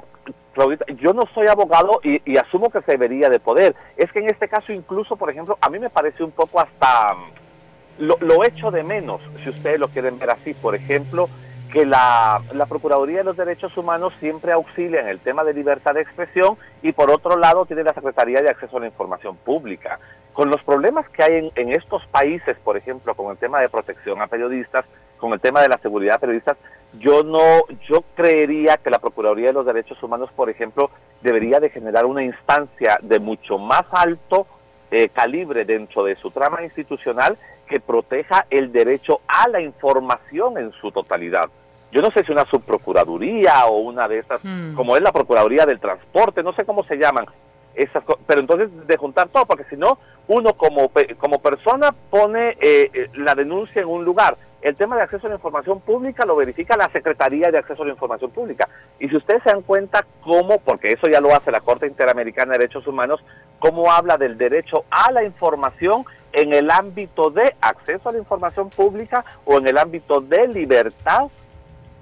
yo 0.96 1.12
no 1.12 1.22
soy 1.34 1.46
abogado 1.46 2.00
y, 2.02 2.36
asumo 2.36 2.70
que 2.70 2.82
se 2.82 2.92
debería 2.92 3.28
de 3.28 3.40
poder. 3.40 3.74
Es 3.96 4.10
que 4.12 4.20
en 4.20 4.30
este 4.30 4.48
caso 4.48 4.72
incluso, 4.72 5.16
por 5.16 5.30
ejemplo, 5.30 5.58
a 5.60 5.68
mí 5.70 5.78
me 5.78 5.90
parece 5.90 6.22
un 6.22 6.32
poco 6.32 6.60
hasta 6.60 7.14
mm, 7.14 8.04
lo, 8.04 8.16
lo 8.20 8.44
echo 8.44 8.70
de 8.70 8.82
menos, 8.82 9.20
si 9.42 9.50
ustedes 9.50 9.78
lo 9.78 9.88
quieren 9.88 10.18
ver 10.18 10.30
así. 10.30 10.54
Por 10.54 10.74
ejemplo, 10.74 11.28
que 11.72 11.86
la, 11.86 12.42
la, 12.52 12.66
Procuraduría 12.66 13.18
de 13.18 13.24
los 13.24 13.36
Derechos 13.36 13.76
Humanos 13.76 14.12
siempre 14.20 14.52
auxilia 14.52 15.00
en 15.00 15.08
el 15.08 15.20
tema 15.20 15.44
de 15.44 15.54
libertad 15.54 15.94
de 15.94 16.02
expresión 16.02 16.56
y 16.82 16.92
por 16.92 17.10
otro 17.10 17.36
lado 17.36 17.64
tiene 17.66 17.84
la 17.84 17.94
Secretaría 17.94 18.42
de 18.42 18.50
Acceso 18.50 18.76
a 18.76 18.80
la 18.80 18.86
Información 18.86 19.36
Pública. 19.36 20.00
Con 20.32 20.50
los 20.50 20.62
problemas 20.62 21.08
que 21.10 21.22
hay 21.22 21.52
en 21.54 21.72
estos 21.72 22.04
países, 22.06 22.56
por 22.64 22.76
ejemplo, 22.76 23.14
con 23.14 23.30
el 23.30 23.38
tema 23.38 23.60
de 23.60 23.68
protección 23.68 24.20
a 24.20 24.26
periodistas, 24.26 24.84
con 25.20 25.33
el 25.33 25.40
tema 25.40 25.61
de 25.62 25.68
la 25.68 25.78
seguridad 25.78 26.14
de 26.14 26.20
periodistas, 26.20 26.56
yo 26.98 27.22
no, 27.22 27.66
yo 27.88 28.02
creería 28.16 28.76
que 28.78 28.90
la 28.90 28.98
Procuraduría 28.98 29.48
de 29.48 29.52
los 29.52 29.66
Derechos 29.66 30.02
Humanos, 30.02 30.30
por 30.35 30.50
ejemplo, 30.50 30.90
debería 31.20 31.61
de 31.61 31.70
generar 31.70 32.06
una 32.06 32.24
instancia 32.24 32.98
de 33.02 33.20
mucho 33.20 33.59
más 33.59 33.85
alto 33.92 34.46
eh, 34.90 35.09
calibre 35.11 35.64
dentro 35.64 36.02
de 36.02 36.16
su 36.16 36.30
trama 36.33 36.64
institucional 36.64 37.38
que 37.68 37.78
proteja 37.78 38.46
el 38.50 38.72
derecho 38.72 39.20
a 39.28 39.48
la 39.48 39.61
información 39.61 40.59
en 40.59 40.72
su 40.72 40.90
totalidad. 40.90 41.48
Yo 41.92 42.02
no 42.02 42.11
sé 42.11 42.24
si 42.24 42.33
una 42.33 42.44
subprocuraduría 42.46 43.66
o 43.66 43.78
una 43.78 44.09
de 44.09 44.18
esas, 44.18 44.40
hmm. 44.42 44.74
como 44.74 44.96
es 44.96 45.02
la 45.02 45.12
Procuraduría 45.12 45.66
del 45.66 45.78
Transporte, 45.78 46.42
no 46.42 46.52
sé 46.54 46.64
cómo 46.64 46.83
se 46.85 46.96
llaman, 46.96 47.26
esas 47.74 48.02
pero 48.26 48.40
entonces 48.40 48.68
de 48.87 48.96
juntar 48.96 49.28
todo, 49.28 49.46
porque 49.46 49.64
si 49.70 49.76
no, 49.76 49.98
uno 50.26 50.54
como, 50.54 50.90
como 51.18 51.40
persona 51.40 51.94
pone 52.11 52.50
eh, 52.61 52.90
eh, 52.92 53.11
la 53.14 53.35
denuncia 53.35 53.83
en 53.83 53.88
un 53.88 54.04
lugar, 54.04 54.37
el 54.62 54.76
tema 54.76 54.96
de 54.96 55.02
acceso 55.02 55.26
a 55.26 55.30
la 55.30 55.36
información 55.36 55.80
pública 55.80 56.26
lo 56.26 56.36
verifica 56.36 56.76
la 56.76 56.90
Secretaría 56.90 57.50
de 57.50 57.58
Acceso 57.58 57.82
a 57.82 57.86
la 57.86 57.92
Información 57.92 58.30
Pública. 58.30 58.68
Y 58.98 59.08
si 59.08 59.16
ustedes 59.16 59.42
se 59.42 59.50
dan 59.50 59.62
cuenta 59.62 60.04
cómo, 60.22 60.58
porque 60.58 60.88
eso 60.92 61.06
ya 61.10 61.20
lo 61.20 61.34
hace 61.34 61.50
la 61.50 61.60
Corte 61.60 61.86
Interamericana 61.86 62.52
de 62.52 62.58
Derechos 62.58 62.86
Humanos, 62.86 63.24
cómo 63.58 63.90
habla 63.90 64.18
del 64.18 64.36
derecho 64.36 64.84
a 64.90 65.10
la 65.12 65.24
información 65.24 66.04
en 66.32 66.52
el 66.52 66.70
ámbito 66.70 67.30
de 67.30 67.56
acceso 67.60 68.08
a 68.08 68.12
la 68.12 68.18
información 68.18 68.68
pública 68.70 69.24
o 69.44 69.58
en 69.58 69.66
el 69.66 69.78
ámbito 69.78 70.20
de 70.20 70.46
libertad 70.48 71.28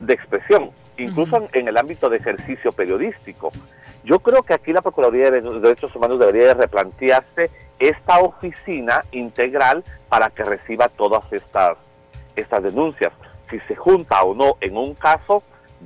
de 0.00 0.14
expresión, 0.14 0.70
incluso 0.96 1.46
en, 1.52 1.68
el 1.68 1.76
ámbito 1.76 2.08
de 2.08 2.18
ejercicio 2.18 2.72
periodístico. 2.72 3.50
Yo 4.04 4.18
creo 4.18 4.42
que 4.42 4.54
aquí 4.54 4.72
la 4.72 4.82
Procuraduría 4.82 5.30
de 5.30 5.40
Derechos 5.40 5.94
Humanos 5.94 6.18
debería 6.18 6.54
replantearse 6.54 7.50
esta 7.78 8.18
oficina 8.18 9.04
integral 9.12 9.84
para 10.08 10.30
que 10.30 10.42
reciba 10.42 10.88
todas 10.88 11.32
estas 11.32 11.76
estas 12.40 12.62
denuncias. 12.62 13.12
Si 13.50 13.58
se 13.60 13.74
junta 13.74 14.22
o 14.22 14.34
no 14.34 14.56
en 14.60 14.76
un 14.76 14.94
caso, 14.94 15.42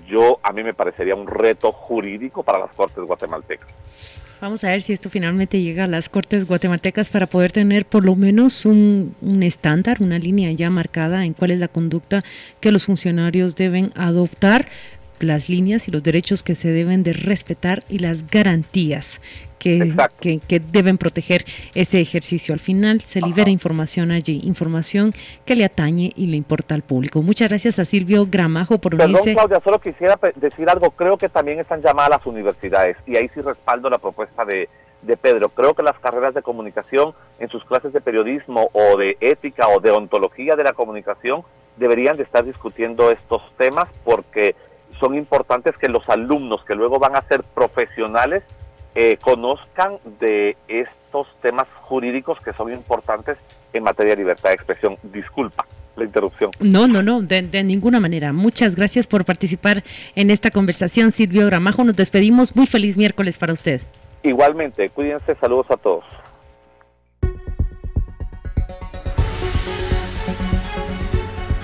yo 0.07 0.39
a 0.43 0.53
mí 0.53 0.63
me 0.63 0.75
parecería 0.75 1.15
un 1.15 1.27
reto 1.27 1.73
jurídico 1.73 2.43
para 2.43 2.59
las 2.59 2.73
Cortes 2.73 3.05
guatemaltecas. 3.05 3.69
Vamos 4.41 4.65
a 4.65 4.71
ver 4.71 4.83
si 4.83 4.93
esto 4.93 5.09
finalmente 5.09 5.61
llega 5.61 5.85
a 5.85 5.87
las 5.87 6.09
Cortes 6.09 6.49
guatemaltecas 6.49 7.11
para 7.11 7.29
poder 7.29 7.53
tener 7.53 7.87
por 7.87 8.05
lo 8.05 8.17
menos 8.17 8.67
un, 8.67 9.15
estándar, 9.41 9.99
una 10.01 10.19
línea 10.19 10.51
ya 10.51 10.69
marcada 10.69 11.25
en 11.25 11.33
cuál 11.33 11.53
es 11.53 11.61
la 11.61 11.69
conducta 11.69 12.25
que 12.59 12.73
los 12.73 12.87
funcionarios 12.87 13.55
deben 13.55 13.93
adoptar, 13.95 14.67
las 15.21 15.49
líneas 15.49 15.87
y 15.87 15.93
los 15.93 16.03
derechos 16.03 16.43
que 16.43 16.57
se 16.57 16.73
deben 16.73 17.05
de 17.05 17.13
respetar 17.13 17.85
y 17.89 18.01
las 18.01 18.27
garantías 18.27 19.21
que, 19.63 20.41
que, 20.49 20.59
deben 20.59 20.99
proteger 20.99 21.45
ese 21.75 22.01
ejercicio. 22.01 22.53
Al 22.53 22.61
final 22.61 23.01
se 23.03 23.21
libera 23.21 23.49
información 23.49 24.11
allí, 24.11 24.41
información 24.43 25.13
que 25.45 25.55
le 25.55 25.65
atañe 25.65 26.13
y 26.17 26.27
le 26.27 26.37
importa 26.37 26.75
al 26.75 26.83
público. 26.83 27.23
Muchas 27.23 27.49
gracias 27.49 27.79
a 27.79 27.85
Silvio 27.85 28.27
Gramajo 28.29 28.79
por 28.79 28.97
Perdón, 28.97 29.23
Claudia, 29.23 29.61
solo 29.63 29.79
quisiera 29.79 30.19
decir 30.35 30.69
algo. 30.69 30.91
Creo 30.91 31.17
que 31.17 31.29
también 31.29 31.61
están 31.61 31.81
llamadas 31.81 32.11
las 32.11 32.27
universidades 32.27 32.97
y 33.07 33.17
ahí 33.17 33.31
sí 33.35 33.41
respaldo 33.41 33.89
la 33.89 33.99
propuesta 33.99 34.45
de, 34.45 34.69
de 35.03 35.17
Pedro. 35.17 35.49
Creo 35.51 35.75
que 35.75 35.85
las 35.85 35.99
carreras 36.01 36.35
de 36.35 36.43
comunicación 36.43 37.15
en 37.39 37.49
sus 37.49 37.65
clases 37.65 37.93
de 37.93 38.01
periodismo 38.01 38.69
o 38.73 38.97
de 38.97 39.17
ética 39.21 39.69
o 39.69 39.81
de 39.81 39.93
ontología 39.93 40.57
de 40.57 40.65
la 40.65 40.73
comunicación 40.73 41.43
deberían 41.77 42.17
de 42.17 42.25
estar 42.25 42.45
discutiendo 42.45 43.13
estos 43.13 43.43
temas 43.57 43.89
porque 44.05 44.57
son 44.99 45.15
importantes 45.15 45.77
que 45.79 45.89
los 45.89 46.09
alumnos 46.09 46.65
que 46.65 46.75
luego 46.75 46.99
van 46.99 47.17
a 47.17 47.23
ser 47.23 47.45
profesionales 47.45 48.43
eh, 48.95 49.17
conozcan 49.21 49.99
de 50.21 50.57
estos 50.69 51.27
temas 51.41 51.67
jurídicos 51.83 52.39
que 52.41 52.53
son 52.53 52.73
importantes 52.73 53.39
en 53.73 53.83
materia 53.83 54.13
de 54.13 54.23
libertad 54.23 54.51
de 54.51 54.55
expresión. 54.55 54.97
Disculpa 55.03 55.67
la 55.97 56.05
interrupción. 56.05 56.51
No, 56.61 56.87
no, 56.89 57.03
no, 57.03 57.21
de, 57.21 57.43
de, 57.43 57.63
ninguna 57.63 58.01
manera. 58.01 58.33
Muchas 58.33 58.77
gracias 58.77 59.07
por 59.07 59.25
participar 59.25 59.83
en 60.15 60.31
esta 60.31 60.51
conversación, 60.51 61.13
Silvio 61.13 61.47
Gramajo. 61.47 61.85
Nos 61.85 61.97
despedimos. 61.97 62.57
Muy 62.57 62.67
feliz 62.67 62.97
miércoles 62.97 63.39
para 63.39 63.53
usted. 63.53 63.83
Igualmente, 64.23 64.89
cuídense, 64.91 65.35
saludos 65.35 65.67
a 65.71 65.77
todos. 65.77 66.05